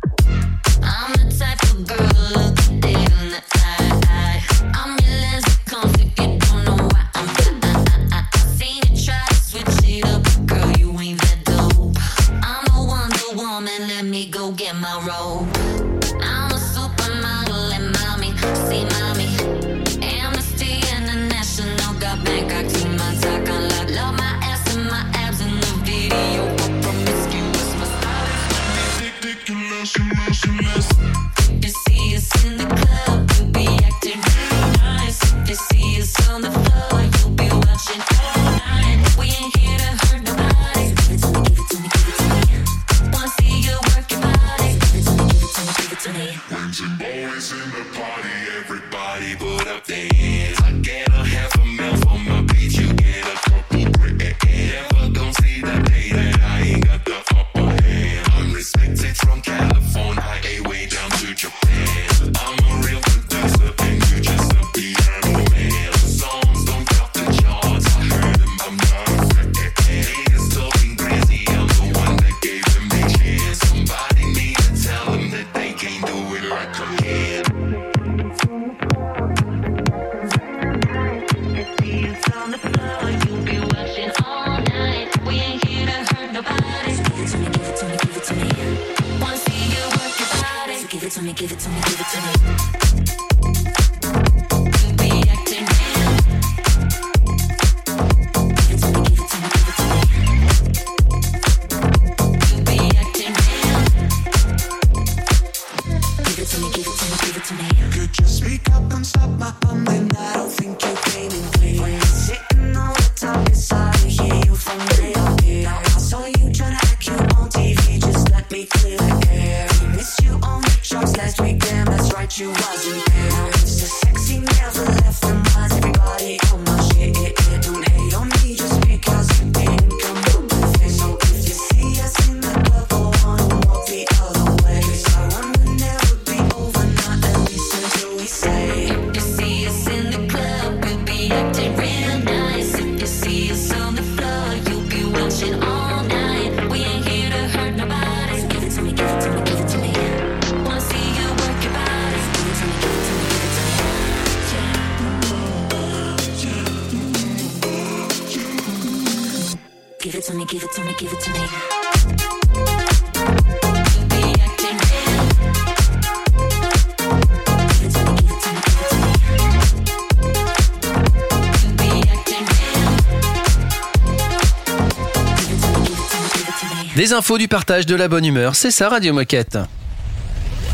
Des 176.98 177.12
infos, 177.12 177.38
du 177.38 177.46
partage, 177.46 177.86
de 177.86 177.94
la 177.94 178.08
bonne 178.08 178.24
humeur, 178.24 178.56
c'est 178.56 178.72
ça 178.72 178.88
Radio 178.88 179.14
Moquette. 179.14 179.56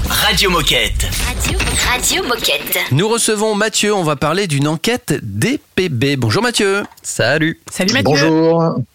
Radio 0.09 0.49
Moquette. 0.49 1.07
Radio, 1.27 1.59
Radio 1.87 2.22
Moquette. 2.22 2.79
Nous 2.93 3.07
recevons 3.07 3.55
Mathieu, 3.55 3.95
on 3.95 4.05
va 4.05 4.16
parler 4.16 4.47
d'une 4.47 4.66
enquête 4.66 5.18
DPB. 5.22 6.16
Bonjour 6.16 6.43
Mathieu. 6.43 6.83
Salut. 7.03 7.61
Salut 7.70 7.93
Mathieu. 7.93 8.31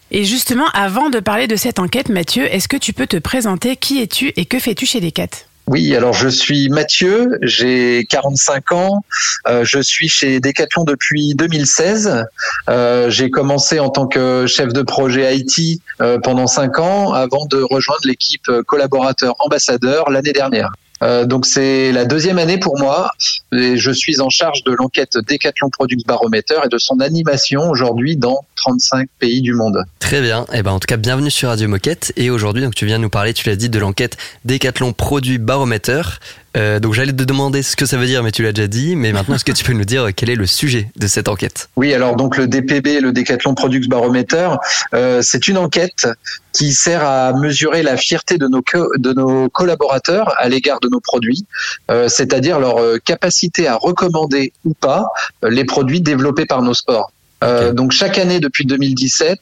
Et 0.09 0.25
justement, 0.25 0.65
avant 0.73 1.11
de 1.11 1.19
parler 1.19 1.45
de 1.45 1.55
cette 1.55 1.77
enquête, 1.77 2.09
Mathieu, 2.09 2.51
est-ce 2.51 2.67
que 2.67 2.77
tu 2.77 2.93
peux 2.93 3.05
te 3.05 3.17
présenter 3.17 3.75
Qui 3.75 4.01
es-tu 4.01 4.33
et 4.35 4.45
que 4.45 4.57
fais-tu 4.57 4.87
chez 4.87 4.99
Decat? 4.99 5.27
Oui, 5.71 5.95
alors 5.95 6.13
je 6.13 6.27
suis 6.27 6.67
Mathieu, 6.67 7.37
j'ai 7.43 8.03
45 8.09 8.71
ans, 8.71 9.03
euh, 9.47 9.63
je 9.63 9.79
suis 9.79 10.09
chez 10.09 10.39
Decathlon 10.39 10.83
depuis 10.83 11.35
2016. 11.35 12.25
Euh, 12.71 13.11
j'ai 13.11 13.29
commencé 13.29 13.79
en 13.79 13.91
tant 13.91 14.07
que 14.07 14.47
chef 14.47 14.73
de 14.73 14.81
projet 14.81 15.37
IT 15.37 15.79
euh, 16.01 16.17
pendant 16.23 16.47
5 16.47 16.79
ans 16.79 17.13
avant 17.13 17.45
de 17.45 17.61
rejoindre 17.61 18.01
l'équipe 18.05 18.49
collaborateur 18.65 19.35
ambassadeur 19.37 20.09
l'année 20.09 20.33
dernière. 20.33 20.71
Euh, 21.01 21.25
donc 21.25 21.45
c'est 21.45 21.91
la 21.91 22.05
deuxième 22.05 22.37
année 22.37 22.57
pour 22.57 22.77
moi 22.77 23.11
et 23.53 23.77
je 23.77 23.91
suis 23.91 24.19
en 24.19 24.29
charge 24.29 24.63
de 24.63 24.73
l'enquête 24.73 25.17
Decathlon 25.17 25.69
Products 25.69 26.05
Barometer 26.05 26.59
et 26.65 26.67
de 26.67 26.77
son 26.77 26.99
animation 26.99 27.69
aujourd'hui 27.69 28.17
dans 28.17 28.45
35 28.57 29.07
pays 29.19 29.41
du 29.41 29.53
monde. 29.53 29.83
Très 29.99 30.21
bien. 30.21 30.45
Et 30.53 30.63
ben 30.63 30.71
en 30.71 30.79
tout 30.79 30.87
cas, 30.87 30.97
bienvenue 30.97 31.31
sur 31.31 31.49
Radio 31.49 31.67
Moquette. 31.67 32.11
Et 32.17 32.29
aujourd'hui, 32.29 32.63
donc 32.63 32.75
tu 32.75 32.85
viens 32.85 32.97
nous 32.97 33.09
parler, 33.09 33.33
tu 33.33 33.47
l'as 33.47 33.55
dit, 33.55 33.69
de 33.69 33.79
l'enquête 33.79 34.17
Décathlon 34.45 34.93
Produit 34.93 35.37
Baromètre. 35.37 36.19
Euh, 36.57 36.79
donc 36.79 36.93
j'allais 36.95 37.13
te 37.13 37.23
demander 37.23 37.61
ce 37.61 37.75
que 37.75 37.85
ça 37.85 37.97
veut 37.97 38.07
dire, 38.07 38.23
mais 38.23 38.31
tu 38.31 38.41
l'as 38.41 38.51
déjà 38.51 38.67
dit. 38.67 38.95
Mais 38.95 39.11
maintenant, 39.11 39.35
est-ce 39.35 39.45
que 39.45 39.51
tu 39.51 39.63
peux 39.63 39.73
nous 39.73 39.85
dire 39.85 40.07
quel 40.15 40.29
est 40.29 40.35
le 40.35 40.47
sujet 40.47 40.89
de 40.95 41.05
cette 41.07 41.27
enquête? 41.27 41.69
Oui, 41.75 41.93
alors 41.93 42.15
donc 42.15 42.37
le 42.37 42.47
DPB, 42.47 43.01
le 43.01 43.11
Decathlon 43.11 43.53
Products 43.53 43.87
Barometer, 43.87 44.49
euh, 44.93 45.21
c'est 45.21 45.47
une 45.47 45.57
enquête 45.57 46.07
qui 46.51 46.73
sert 46.73 47.03
à 47.03 47.33
mesurer 47.33 47.83
la 47.83 47.97
fierté 47.97 48.37
de 48.37 48.47
nos 48.47 48.61
co- 48.63 48.91
de 48.97 49.13
nos 49.13 49.47
collaborateurs 49.49 50.33
à 50.37 50.49
l'égard 50.49 50.79
de 50.79 50.89
nos 50.89 50.99
produits, 50.99 51.45
euh, 51.91 52.07
c'est-à-dire 52.09 52.59
leur 52.59 52.77
euh, 52.79 52.97
capacité 53.03 53.67
à 53.67 53.75
recommander 53.75 54.51
ou 54.65 54.73
pas 54.73 55.05
euh, 55.43 55.49
les 55.51 55.65
produits 55.65 56.01
développés 56.01 56.45
par 56.47 56.61
nos 56.63 56.73
sports. 56.73 57.11
Euh, 57.43 57.71
Donc 57.73 57.91
chaque 57.91 58.17
année 58.17 58.39
depuis 58.39 58.65
2017, 58.65 59.39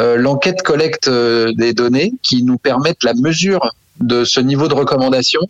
euh, 0.00 0.16
l'enquête 0.16 0.62
collecte 0.62 1.08
euh, 1.08 1.52
des 1.56 1.72
données 1.72 2.12
qui 2.22 2.42
nous 2.42 2.58
permettent 2.58 3.04
la 3.04 3.14
mesure 3.14 3.72
de 4.00 4.24
ce 4.24 4.40
niveau 4.40 4.68
de 4.68 4.74
recommandation. 4.74 5.40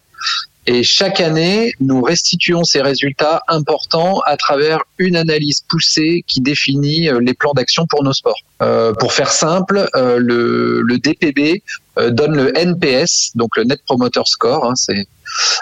Et 0.70 0.82
chaque 0.82 1.22
année, 1.22 1.72
nous 1.80 2.02
restituons 2.02 2.62
ces 2.62 2.82
résultats 2.82 3.40
importants 3.48 4.20
à 4.26 4.36
travers 4.36 4.80
une 4.98 5.16
analyse 5.16 5.62
poussée 5.66 6.24
qui 6.26 6.42
définit 6.42 7.08
euh, 7.08 7.20
les 7.20 7.32
plans 7.32 7.54
d'action 7.54 7.86
pour 7.86 8.04
nos 8.04 8.12
sports. 8.12 8.42
Euh, 8.60 8.92
pour 8.92 9.14
faire 9.14 9.32
simple, 9.32 9.88
euh, 9.96 10.18
le, 10.18 10.82
le 10.82 10.98
DPB 10.98 11.62
euh, 11.96 12.10
donne 12.10 12.36
le 12.36 12.54
NPS, 12.54 13.32
donc 13.34 13.56
le 13.56 13.64
Net 13.64 13.80
Promoter 13.86 14.20
Score, 14.26 14.66
hein, 14.66 14.74
c'est 14.76 15.08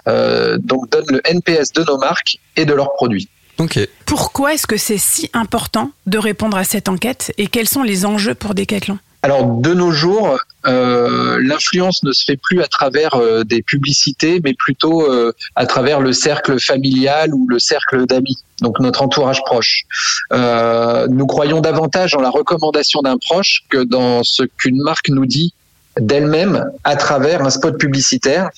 euh, 0.08 0.58
donc 0.58 0.90
donne 0.90 1.06
le 1.08 1.20
NPS 1.24 1.72
de 1.72 1.84
nos 1.84 1.98
marques 1.98 2.38
et 2.56 2.64
de 2.64 2.74
leurs 2.74 2.92
produits. 2.94 3.28
Ok. 3.58 3.78
Pourquoi 4.06 4.54
est-ce 4.54 4.66
que 4.66 4.76
c'est 4.76 4.98
si 4.98 5.30
important 5.32 5.92
de 6.06 6.18
répondre 6.18 6.56
à 6.56 6.64
cette 6.64 6.88
enquête 6.88 7.32
et 7.38 7.46
quels 7.46 7.68
sont 7.68 7.84
les 7.84 8.06
enjeux 8.06 8.34
pour 8.34 8.56
Decathlon? 8.56 8.98
Alors 9.22 9.44
de 9.46 9.72
nos 9.72 9.92
jours, 9.92 10.36
l'influence 10.66 12.02
ne 12.02 12.12
se 12.12 12.24
fait 12.24 12.36
plus 12.36 12.60
à 12.62 12.66
travers 12.66 13.14
euh, 13.14 13.44
des 13.44 13.62
publicités, 13.62 14.40
mais 14.42 14.54
plutôt 14.54 15.10
euh, 15.10 15.32
à 15.54 15.66
travers 15.66 16.00
le 16.00 16.12
cercle 16.12 16.60
familial 16.60 17.34
ou 17.34 17.46
le 17.48 17.58
cercle 17.58 18.06
d'amis, 18.06 18.38
donc 18.60 18.80
notre 18.80 19.02
entourage 19.02 19.42
proche. 19.44 19.82
Euh, 20.32 21.06
nous 21.08 21.26
croyons 21.26 21.60
davantage 21.60 22.14
en 22.14 22.20
la 22.20 22.30
recommandation 22.30 23.02
d'un 23.02 23.18
proche 23.18 23.62
que 23.68 23.82
dans 23.82 24.22
ce 24.24 24.44
qu'une 24.44 24.82
marque 24.82 25.08
nous 25.08 25.26
dit 25.26 25.52
d'elle-même 25.98 26.70
à 26.84 26.96
travers 26.96 27.42
un 27.42 27.50
spot 27.50 27.78
publicitaire. 27.78 28.50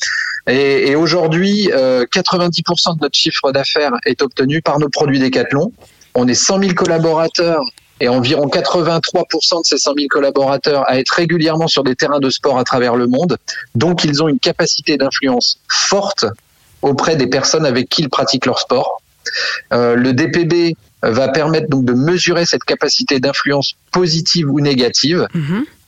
Et, 0.48 0.96
aujourd'hui, 0.96 1.70
euh, 1.72 2.04
90% 2.06 2.96
de 2.96 3.02
notre 3.02 3.16
chiffre 3.16 3.52
d'affaires 3.52 3.92
est 4.06 4.22
obtenu 4.22 4.62
par 4.62 4.78
nos 4.78 4.88
produits 4.88 5.18
Decathlon. 5.18 5.72
On 6.14 6.26
est 6.26 6.34
100 6.34 6.60
000 6.60 6.74
collaborateurs 6.74 7.60
et 8.00 8.08
environ 8.08 8.46
83% 8.46 9.60
de 9.60 9.64
ces 9.64 9.78
100 9.78 9.94
000 9.94 10.06
collaborateurs 10.08 10.88
à 10.88 10.98
être 10.98 11.10
régulièrement 11.10 11.66
sur 11.66 11.84
des 11.84 11.96
terrains 11.96 12.20
de 12.20 12.30
sport 12.30 12.58
à 12.58 12.64
travers 12.64 12.96
le 12.96 13.06
monde. 13.06 13.36
Donc, 13.74 14.04
ils 14.04 14.22
ont 14.22 14.28
une 14.28 14.38
capacité 14.38 14.96
d'influence 14.96 15.58
forte 15.68 16.26
auprès 16.82 17.16
des 17.16 17.26
personnes 17.26 17.66
avec 17.66 17.88
qui 17.88 18.02
ils 18.02 18.08
pratiquent 18.08 18.46
leur 18.46 18.60
sport. 18.60 19.02
Euh, 19.72 19.94
le 19.94 20.12
DPB 20.12 20.76
va 21.02 21.28
permettre 21.28 21.68
donc 21.68 21.84
de 21.84 21.92
mesurer 21.92 22.46
cette 22.46 22.64
capacité 22.64 23.20
d'influence 23.20 23.74
positive 23.92 24.50
ou 24.50 24.60
négative. 24.60 25.26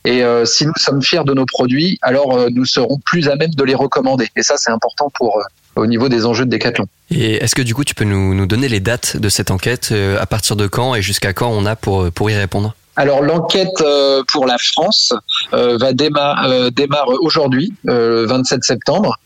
Et 0.03 0.23
euh, 0.23 0.45
si 0.45 0.65
nous 0.65 0.73
sommes 0.77 1.01
fiers 1.01 1.23
de 1.23 1.33
nos 1.33 1.45
produits, 1.45 1.99
alors 2.01 2.35
euh, 2.35 2.47
nous 2.49 2.65
serons 2.65 2.97
plus 3.05 3.27
à 3.29 3.35
même 3.35 3.51
de 3.51 3.63
les 3.63 3.75
recommander. 3.75 4.27
Et 4.35 4.41
ça, 4.41 4.55
c'est 4.57 4.71
important 4.71 5.11
pour 5.13 5.41
au 5.75 5.85
niveau 5.85 6.09
des 6.09 6.25
enjeux 6.25 6.45
de 6.45 6.51
Decathlon. 6.51 6.85
Et 7.09 7.35
est-ce 7.35 7.55
que 7.55 7.61
du 7.61 7.73
coup, 7.73 7.83
tu 7.83 7.95
peux 7.95 8.05
nous, 8.05 8.45
donner 8.45 8.67
les 8.67 8.79
dates 8.79 9.17
de 9.17 9.29
cette 9.29 9.51
enquête 9.51 9.89
euh, 9.91 10.17
À 10.19 10.25
partir 10.25 10.55
de 10.55 10.67
quand 10.67 10.95
et 10.95 11.01
jusqu'à 11.01 11.33
quand 11.33 11.49
on 11.49 11.65
a 11.65 11.75
pour, 11.75 12.11
pour 12.11 12.29
y 12.29 12.35
répondre? 12.35 12.75
Alors 12.97 13.21
l'enquête 13.21 13.81
euh, 13.81 14.21
pour 14.31 14.45
la 14.45 14.57
France 14.57 15.13
euh, 15.53 15.77
va 15.77 15.93
déma- 15.93 16.45
euh, 16.45 16.69
démarre 16.71 17.07
aujourd'hui, 17.21 17.73
le 17.83 18.25
27 18.25 18.63
septembre, 18.63 19.17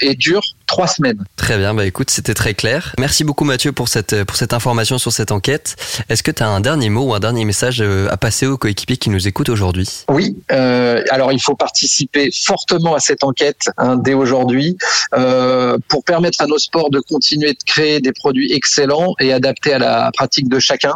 et 0.00 0.14
dure 0.14 0.42
trois 0.66 0.86
semaines. 0.86 1.24
Très 1.36 1.58
bien, 1.58 1.74
bah 1.74 1.84
écoute, 1.84 2.08
c'était 2.10 2.34
très 2.34 2.54
clair. 2.54 2.94
Merci 2.98 3.24
beaucoup 3.24 3.44
Mathieu 3.44 3.72
pour 3.72 3.88
cette, 3.88 4.22
pour 4.24 4.36
cette 4.36 4.52
information 4.52 4.96
sur 4.98 5.12
cette 5.12 5.32
enquête. 5.32 5.74
Est-ce 6.08 6.22
que 6.22 6.30
tu 6.30 6.42
as 6.42 6.48
un 6.48 6.60
dernier 6.60 6.88
mot 6.88 7.02
ou 7.02 7.14
un 7.14 7.20
dernier 7.20 7.44
message 7.44 7.82
à 7.82 8.16
passer 8.16 8.46
aux 8.46 8.56
coéquipiers 8.56 8.96
qui 8.96 9.10
nous 9.10 9.26
écoutent 9.26 9.48
aujourd'hui? 9.48 9.88
Oui, 10.08 10.36
euh, 10.52 11.02
alors 11.10 11.32
il 11.32 11.40
faut 11.40 11.56
participer 11.56 12.30
fortement 12.32 12.94
à 12.94 13.00
cette 13.00 13.24
enquête 13.24 13.68
hein, 13.76 13.96
dès 13.96 14.14
aujourd'hui 14.14 14.78
euh, 15.14 15.78
pour 15.88 16.04
permettre 16.04 16.40
à 16.40 16.46
nos 16.46 16.58
sports 16.58 16.90
de 16.90 17.00
continuer 17.00 17.52
de 17.52 17.58
créer 17.66 18.00
des 18.00 18.12
produits 18.12 18.52
excellents 18.52 19.14
et 19.20 19.32
adaptés 19.32 19.72
à 19.74 19.78
la 19.78 20.10
pratique 20.12 20.48
de 20.48 20.60
chacun. 20.60 20.94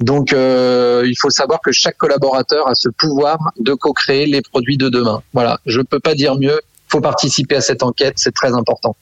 Donc 0.00 0.32
euh, 0.32 1.04
il 1.06 1.16
faut 1.18 1.30
savoir 1.30 1.60
que 1.60 1.72
chaque 1.72 1.96
collaborateur 1.96 2.68
a 2.68 2.74
ce 2.74 2.88
pouvoir 2.88 3.38
de 3.58 3.74
co-créer 3.74 4.26
les 4.26 4.42
produits 4.42 4.76
de 4.76 4.88
demain. 4.88 5.22
Voilà, 5.32 5.58
je 5.66 5.80
peux 5.80 6.00
pas 6.00 6.14
dire 6.14 6.36
mieux. 6.36 6.60
Il 6.88 6.90
faut 6.90 7.00
participer 7.00 7.56
à 7.56 7.60
cette 7.60 7.82
enquête, 7.82 8.14
c'est 8.16 8.34
très 8.34 8.52
important. 8.54 8.96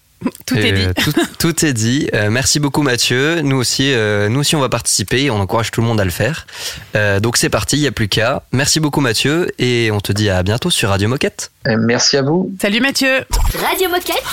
Tout 0.47 0.57
est 0.57 0.73
dit. 0.73 0.87
tout, 0.95 1.13
tout 1.39 1.65
est 1.65 1.73
dit. 1.73 2.09
Euh, 2.15 2.31
merci 2.31 2.59
beaucoup 2.59 2.83
Mathieu. 2.83 3.43
Nous 3.43 3.57
aussi, 3.57 3.93
euh, 3.93 4.29
nous 4.29 4.41
aussi 4.41 4.57
on 4.57 4.61
va 4.61 4.69
participer 4.69 5.25
et 5.25 5.31
on 5.31 5.41
encourage 5.41 5.71
tout 5.71 5.81
le 5.81 5.87
monde 5.87 6.01
à 6.01 6.05
le 6.05 6.11
faire. 6.11 6.47
Euh, 6.95 7.21
donc 7.21 7.37
c'est 7.37 7.51
parti, 7.51 7.77
il 7.77 7.83
n'y 7.83 7.87
a 7.87 7.93
plus 7.93 8.09
qu'à. 8.09 8.43
Merci 8.53 8.81
beaucoup 8.81 9.01
Mathieu 9.01 9.53
et 9.59 9.91
on 9.93 10.01
te 10.01 10.13
dit 10.13 10.31
à 10.31 10.43
bientôt 10.43 10.71
sur 10.71 10.89
Radio 10.89 11.09
Moquette. 11.09 11.53
Merci 11.67 12.17
à 12.17 12.23
vous. 12.23 12.51
Salut 12.61 12.81
Mathieu. 12.81 13.25
Radio 13.69 13.89
Moquette. 13.91 14.25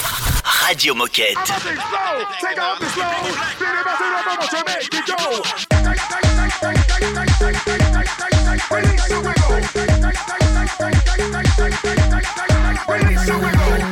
Radio 0.44 0.96
Moquette. 0.96 1.38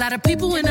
a 0.00 0.02
lot 0.02 0.12
of 0.14 0.22
people 0.22 0.56
in 0.56 0.66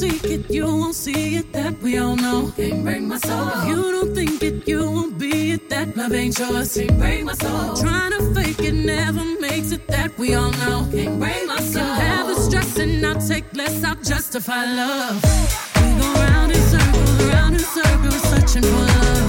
seek 0.00 0.24
it, 0.24 0.50
you 0.50 0.64
won't 0.64 0.94
see 0.94 1.36
it. 1.36 1.52
That 1.52 1.74
we 1.82 1.98
all 1.98 2.16
know. 2.16 2.52
Can't 2.56 2.82
break 2.84 3.02
my 3.02 3.18
soul. 3.18 3.48
If 3.54 3.68
you 3.68 3.80
don't 3.96 4.14
think 4.14 4.42
it, 4.42 4.66
you 4.66 4.80
won't 4.96 5.18
be 5.18 5.52
it. 5.54 5.68
That 5.68 5.94
love 5.96 6.14
ain't 6.14 6.38
yours. 6.38 6.74
Can't 6.76 6.98
break 6.98 7.24
my 7.24 7.34
soul. 7.34 7.76
Trying 7.76 8.12
to 8.16 8.20
fake 8.34 8.60
it 8.60 8.76
never 8.94 9.24
makes 9.46 9.72
it. 9.72 9.86
That 9.88 10.10
we 10.18 10.34
all 10.34 10.52
know. 10.62 10.78
Can't 10.94 11.18
break 11.20 11.46
my 11.46 11.60
soul. 11.72 11.84
You 11.84 12.00
have 12.08 12.26
the 12.28 12.36
stress 12.46 12.78
and 12.78 13.04
I'll 13.06 13.20
take 13.20 13.46
less. 13.54 13.84
I'll 13.84 14.02
justify 14.12 14.64
love. 14.82 15.16
We 15.82 15.88
go 16.00 16.08
round 16.24 16.50
in 16.52 16.62
circles, 16.72 17.24
round 17.32 17.54
in 17.60 17.66
circles, 17.76 18.22
searching 18.30 18.62
for 18.62 18.84
love. 18.92 19.19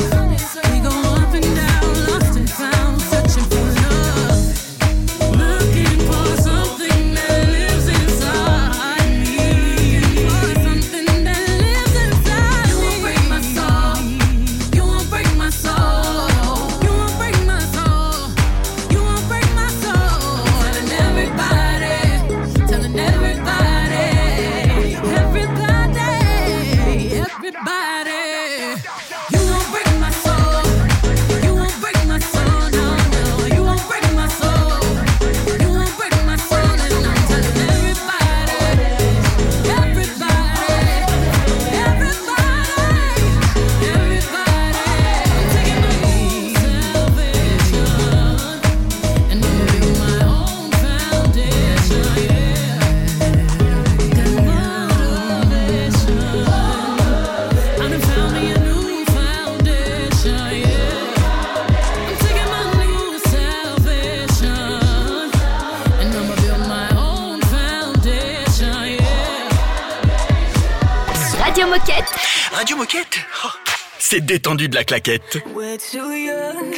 C'est 74.31 74.37
détendu 74.37 74.69
de 74.69 74.75
la 74.75 74.85
claquette. 74.85 75.39
We're 75.53 75.77
too 75.77 76.13
young 76.13 76.73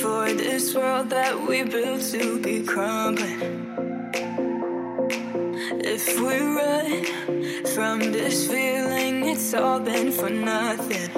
for 0.00 0.32
this 0.32 0.74
world 0.74 1.10
that 1.10 1.34
we 1.46 1.62
built 1.62 2.00
to 2.12 2.38
be 2.40 2.62
crumbling. 2.62 3.76
If 5.84 6.18
we 6.18 6.38
run 6.40 7.04
from 7.74 8.10
this 8.10 8.48
feeling, 8.48 9.28
it's 9.28 9.52
all 9.52 9.80
been 9.80 10.10
for 10.10 10.30
nothing, 10.30 11.10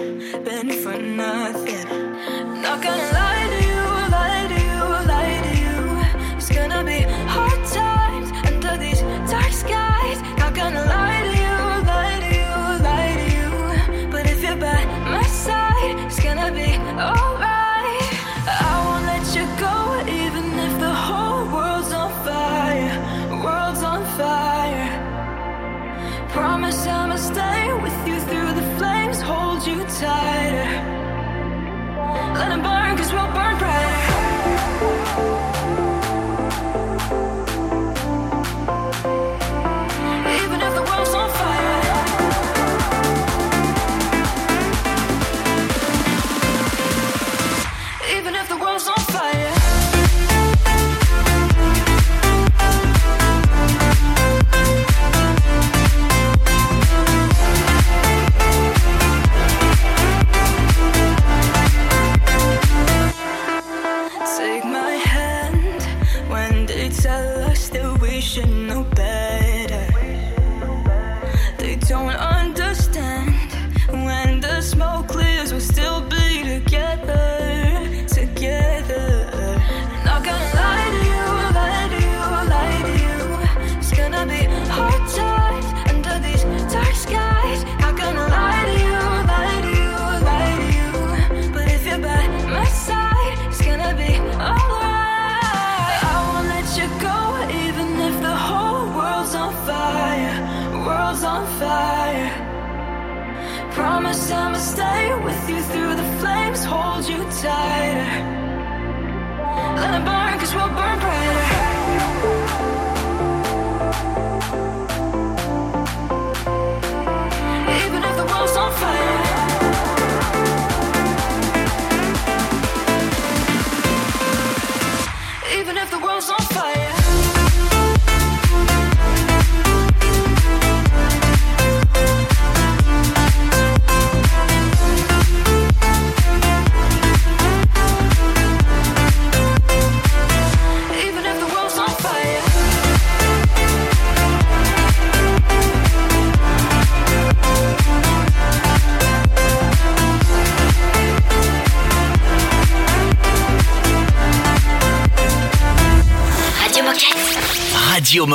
been 0.42 0.72
for 0.72 0.98
nothing. 0.98 1.86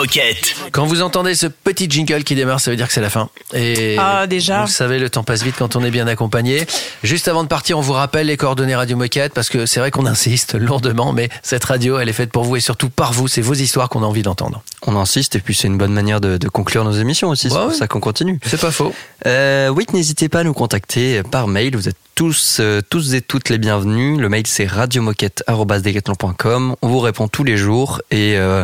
Moquette. 0.06 0.56
Quand 0.72 0.86
vous 0.86 1.02
entendez 1.02 1.34
ce 1.34 1.48
petit 1.48 1.90
jingle 1.90 2.24
qui 2.24 2.36
démarre, 2.36 2.60
ça 2.60 2.70
veut 2.70 2.78
dire 2.78 2.86
que 2.88 2.94
c'est 2.94 3.02
la 3.02 3.10
fin. 3.10 3.28
Et 3.56 3.96
Ah, 3.98 4.28
déjà. 4.28 4.62
Vous 4.66 4.72
savez, 4.72 5.00
le 5.00 5.10
temps 5.10 5.24
passe 5.24 5.42
vite 5.42 5.56
quand 5.58 5.76
on 5.76 5.84
est 5.84 5.90
bien 5.90 6.06
accompagné. 6.06 6.68
Juste 7.02 7.28
avant 7.28 7.42
de 7.44 7.48
partir, 7.48 7.80
on 7.80 7.82
vous 7.82 7.94
rappelle 7.94 8.28
les 8.28 8.38
coordonnées 8.38 8.76
Radio 8.76 8.98
Moquette 8.98 9.34
parce 9.34 9.50
que 9.50 9.66
c'est 9.66 9.80
vrai 9.80 9.90
qu'on 9.90 10.06
insiste 10.06 10.54
lourdement, 10.54 11.12
mais 11.12 11.30
cette 11.42 11.64
radio, 11.64 11.98
elle 11.98 12.08
est 12.08 12.14
faite 12.14 12.32
pour 12.32 12.44
vous 12.44 12.56
et 12.56 12.60
surtout 12.60 12.90
par 12.92 13.14
vous. 13.14 13.28
C'est 13.28 13.42
vos 13.42 13.56
histoires 13.56 13.90
qu'on 13.90 14.04
a 14.04 14.06
envie 14.06 14.22
d'entendre. 14.22 14.62
On 14.86 14.96
insiste 14.96 15.36
et 15.38 15.40
puis 15.40 15.56
c'est 15.56 15.68
une 15.68 15.78
bonne 15.80 15.94
manière 15.94 16.22
de, 16.22 16.38
de 16.38 16.50
conclure 16.50 16.84
nos 16.84 16.92
émissions 16.94 17.30
aussi. 17.30 17.50
c'est 17.50 17.56
pour 17.58 17.74
ça 17.74 17.88
qu'on 17.88 18.00
continue. 18.00 18.40
C'est 18.46 18.62
pas 18.62 18.70
faux. 18.72 18.94
Euh, 19.26 19.70
oui, 19.70 19.88
n'hésitez 19.92 20.30
pas 20.30 20.42
à 20.42 20.44
nous 20.44 20.54
contacter 20.54 21.24
par 21.24 21.48
mail. 21.48 21.76
Vous 21.76 21.90
êtes 21.90 21.98
tous, 22.16 22.58
euh, 22.62 22.82
tous 22.90 23.14
et 23.14 23.22
toutes 23.22 23.50
les 23.50 23.58
bienvenus. 23.58 24.18
Le 24.18 24.30
mail 24.30 24.48
c'est 24.48 24.66
radiomoquette@decathlon.com. 24.66 26.78
On 26.82 26.88
vous 26.88 27.02
répond 27.02 27.28
tous 27.28 27.44
les 27.44 27.58
jours 27.58 28.02
et, 28.10 28.38
euh, 28.38 28.64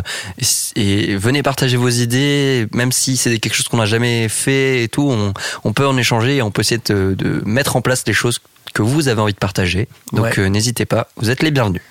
et, 0.74 1.14
venez 1.16 1.42
partager 1.42 1.76
vos 1.76 1.90
idées, 1.90 2.66
même 2.72 2.92
si 2.92 3.18
c'est 3.18 3.38
quelque 3.38 3.54
chose 3.54 3.68
qu'on 3.68 3.76
n'a 3.76 3.86
jamais 3.86 4.30
fait 4.30 4.82
et 4.82 4.88
tout. 4.88 5.10
On, 5.10 5.34
on 5.64 5.74
peut 5.74 5.86
en 5.86 5.98
échanger 5.98 6.36
et 6.36 6.42
on 6.42 6.50
peut 6.50 6.62
essayer 6.62 6.80
de, 6.86 7.14
de 7.16 7.42
mettre 7.44 7.76
en 7.76 7.82
place 7.82 8.04
les 8.06 8.14
choses 8.14 8.40
que 8.72 8.82
vous 8.82 9.08
avez 9.08 9.20
envie 9.20 9.32
de 9.32 9.38
partager. 9.38 9.88
Donc 10.12 10.24
Ouais. 10.24 10.38
euh, 10.40 10.48
n'hésitez 10.48 10.84
pas, 10.86 11.08
vous 11.16 11.30
êtes 11.30 11.42
les 11.42 11.50
bienvenus. 11.50 11.82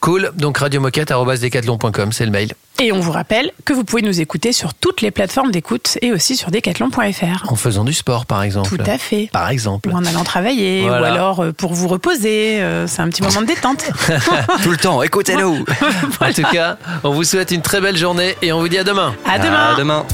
Cool. 0.00 0.30
Donc 0.36 0.58
radiomoquette@decathlon.com, 0.58 2.12
c'est 2.12 2.24
le 2.24 2.30
mail. 2.30 2.52
Et 2.80 2.92
on 2.92 3.00
vous 3.00 3.10
rappelle 3.10 3.50
que 3.64 3.72
vous 3.72 3.82
pouvez 3.82 4.02
nous 4.02 4.20
écouter 4.20 4.52
sur 4.52 4.72
toutes 4.72 5.00
les 5.02 5.10
plateformes 5.10 5.50
d'écoute 5.50 5.98
et 6.00 6.12
aussi 6.12 6.36
sur 6.36 6.52
decathlon.fr. 6.52 7.50
En 7.50 7.56
faisant 7.56 7.82
du 7.84 7.92
sport, 7.92 8.24
par 8.24 8.42
exemple. 8.44 8.68
Tout 8.68 8.82
à 8.88 8.98
fait. 8.98 9.28
Par 9.32 9.48
exemple. 9.50 9.88
Ou 9.88 9.92
en 9.96 10.04
allant 10.04 10.22
travailler, 10.22 10.82
Voilà. 10.82 11.00
ou 11.00 11.04
alors 11.04 11.40
euh, 11.42 11.52
pour 11.52 11.74
vous 11.74 11.88
reposer. 11.88 12.60
euh, 12.60 12.86
C'est 12.86 13.02
un 13.02 13.08
petit 13.08 13.22
moment 13.22 13.40
de 13.42 13.46
détente. 13.46 13.84
Tout 14.62 14.70
le 14.70 14.76
temps, 14.76 15.02
écoutez-nous. 15.02 15.64
En 16.20 16.32
tout 16.32 16.42
cas, 16.52 16.76
on 17.04 17.10
vous 17.10 17.24
souhaite 17.24 17.50
une 17.50 17.62
très 17.62 17.80
belle 17.80 17.96
journée 17.96 18.36
et 18.42 18.52
on 18.52 18.60
vous 18.60 18.68
dit 18.68 18.78
à 18.78 18.84
demain. 18.84 19.14
À 19.26 19.38
demain. 19.38 19.72
À 19.74 19.76
demain. 19.76 20.04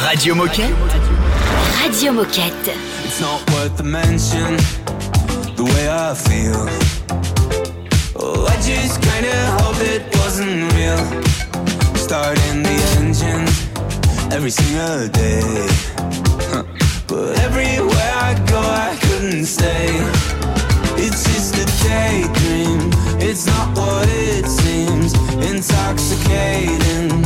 Radio 0.00 0.34
Moquette. 0.34 0.70
Radio 1.82 2.12
Moquette. 2.12 2.70
It's 3.04 3.20
not 3.20 3.40
worth 3.54 3.76
the 3.76 3.82
mention, 3.84 4.56
the 5.64 5.74
way 5.74 5.88
I 5.88 6.14
feel. 6.14 6.68
Oh, 8.16 8.46
I 8.46 8.56
just 8.60 9.00
kinda 9.02 9.34
hope 9.58 9.80
it 9.80 10.02
wasn't 10.18 10.72
real. 10.74 11.02
Starting 11.96 12.62
the 12.62 12.76
engine 12.96 13.46
every 14.32 14.50
single 14.50 15.08
day. 15.08 15.68
Huh. 16.50 16.64
But 17.06 17.38
everywhere 17.40 18.14
I 18.28 18.34
go, 18.46 18.60
I 18.60 18.96
couldn't 19.04 19.46
stay. 19.46 19.88
It's 20.96 21.22
just 21.24 21.54
a 21.64 21.66
daydream, 21.84 22.90
it's 23.20 23.46
not 23.46 23.76
what 23.76 24.08
it 24.08 24.46
seems. 24.46 25.12
Intoxicating, 25.50 27.23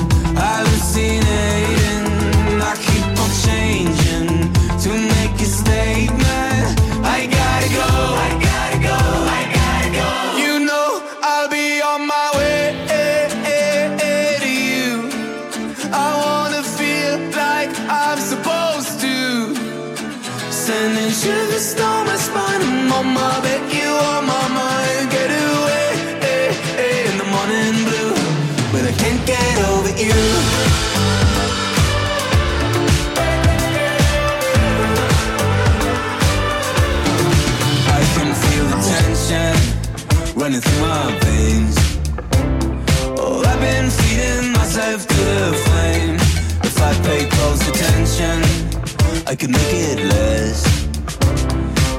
could 49.39 49.51
make 49.51 49.72
it 49.72 50.05
less. 50.05 50.61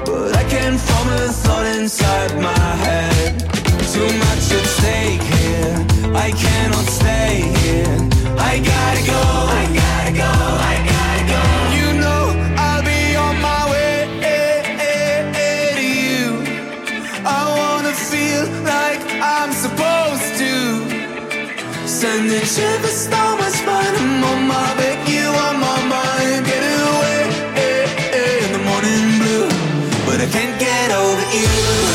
But 0.05 0.35
I 0.35 0.43
can't 0.49 0.77
form 0.77 1.07
a 1.07 1.31
thought 1.41 1.65
inside 1.77 2.35
my 2.35 2.65
head. 2.83 3.39
Too 3.93 4.11
much 4.25 4.45
at 4.57 4.65
stake 4.77 5.23
here. 5.39 5.75
I 6.25 6.31
cannot 6.31 6.85
stay 6.99 7.35
here. 7.63 7.97
I 8.51 8.59
gotta 8.71 9.03
go. 9.13 9.21
I 9.61 9.63
gotta 9.81 10.13
go. 10.23 10.31
I 10.71 10.75
gotta 10.91 11.23
go. 11.33 11.41
You 11.79 11.87
know 12.03 12.23
I'll 12.57 12.83
be 12.83 13.15
on 13.15 13.35
my 13.39 13.61
way 13.71 13.93
eh, 14.21 14.81
eh, 14.91 15.39
eh, 15.45 15.75
to 15.79 15.87
you. 16.07 16.25
I 17.23 17.41
wanna 17.59 17.93
feel 18.11 18.43
like 18.75 19.01
I'm 19.35 19.51
supposed 19.53 20.29
to. 20.41 20.53
Send 21.87 22.29
Sending 22.29 22.45
shivers 22.55 23.07
down 23.07 23.38
you. 31.39 31.88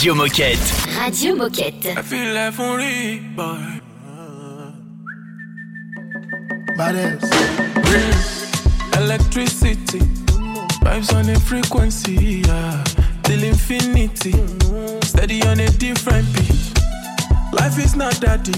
Radio 0.00 0.14
Moquette. 0.14 0.58
Radio 0.98 1.36
Moquette. 1.36 1.94
I 1.94 2.00
feel 2.00 2.32
like 2.32 2.58
only 2.58 3.18
boy. 3.36 3.82
Badass. 6.74 7.28
Electricity, 8.96 9.98
vibes 10.80 11.12
on 11.12 11.28
a 11.28 11.38
frequency, 11.38 12.40
yeah. 12.46 12.82
Till 13.24 13.44
infinity, 13.44 14.32
steady 15.02 15.42
on 15.42 15.60
a 15.60 15.68
different 15.68 16.26
beat. 16.32 16.72
Life 17.52 17.78
is 17.78 17.94
not 17.94 18.14
that 18.22 18.42
deep, 18.42 18.56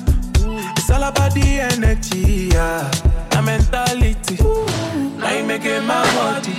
it's 0.78 0.90
all 0.90 1.02
about 1.02 1.34
the 1.34 1.58
energy, 1.58 2.50
yeah. 2.52 2.88
The 3.30 3.42
mentality, 3.42 4.36
now 5.18 5.36
you 5.36 5.42
making 5.42 5.86
my 5.86 6.04
body. 6.14 6.54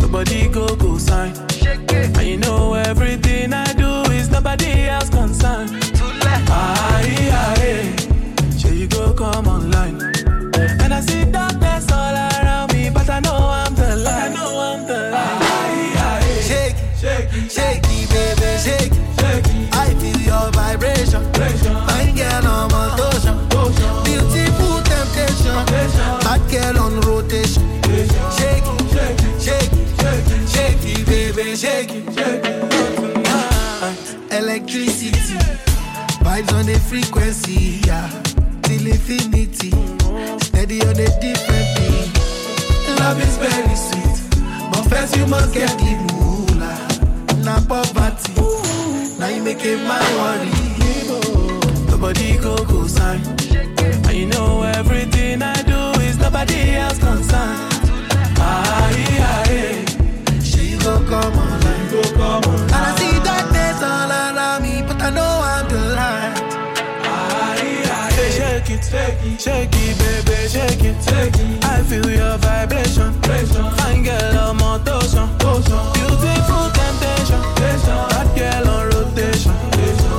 Nobody 0.00 0.46
go 0.46 0.76
go 0.76 0.98
sign. 0.98 1.49
And 2.18 2.26
you 2.26 2.36
know 2.38 2.74
everything 2.74 3.52
I 3.52 3.72
do 3.74 4.10
is 4.12 4.30
nobody 4.30 4.88
else 4.88 5.08
concerned. 5.10 5.70
Aye, 6.52 7.30
aye, 7.32 8.58
sure 8.58 8.72
you 8.72 8.86
go 8.88 9.12
come 9.14 9.48
frequency, 36.90 37.78
yeah. 37.86 38.10
Till 38.62 38.84
infinity, 38.86 39.70
steady 40.42 40.80
on 40.82 40.98
a 40.98 41.08
different 41.22 41.66
beat. 41.76 42.10
Love 42.98 43.20
is 43.22 43.36
very 43.38 43.76
sweet, 43.76 44.16
but 44.72 44.82
first 44.90 45.16
you 45.16 45.24
must 45.28 45.54
get 45.54 45.70
the 45.78 45.92
moolah. 46.10 47.44
Na 47.44 47.60
poverty, 47.70 48.34
now 49.20 49.28
you 49.28 49.40
make 49.42 49.64
it 49.64 49.78
my 49.86 50.02
worry. 50.18 50.50
Nobody 51.88 52.36
go 52.38 52.56
go 52.64 52.86
sign. 52.88 53.20
And 54.08 54.16
you 54.16 54.26
know 54.26 54.62
everything 54.62 55.42
I 55.42 55.62
do 55.62 56.00
is 56.02 56.18
nobody 56.18 56.72
else 56.74 56.98
concerned. 56.98 57.72
Aye, 58.38 59.06
aye. 59.30 59.84
She 60.42 60.76
go 60.78 60.98
come 61.08 61.38
online, 61.38 61.90
go 61.92 62.02
come 62.18 62.44
online. 62.52 62.69
Shake 68.78 69.18
it, 69.24 69.40
shake 69.40 69.68
it, 69.72 69.98
baby, 69.98 70.48
shake 70.48 70.84
it, 70.84 71.02
shake 71.02 71.34
it. 71.34 71.64
I 71.64 71.82
feel 71.82 72.08
your 72.08 72.38
vibration. 72.38 73.12
Fine 73.22 74.02
girl 74.04 74.38
on 74.38 74.56
motion. 74.58 75.26
Beautiful 75.38 76.70
temptation. 76.78 77.40
That 77.58 78.28
girl 78.36 78.68
on 78.68 78.86
rotation. 78.90 79.54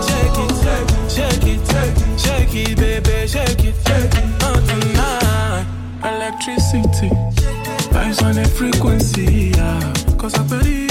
Shake 0.07 0.39
it, 0.43 0.51
shake 0.63 1.47
it, 1.47 1.61
shake 1.71 1.97
it, 2.01 2.19
shake 2.19 2.55
it, 2.55 2.77
baby, 2.77 3.27
shake 3.27 3.63
it. 3.63 3.75
Oh, 4.43 4.59
tonight, 4.67 5.65
electricity, 6.03 7.09
vibes 7.93 8.21
on 8.23 8.37
a 8.37 8.45
frequency, 8.45 9.51
yeah. 9.55 9.93
Cause 10.17 10.35
I 10.35 10.43
believe 10.43 10.90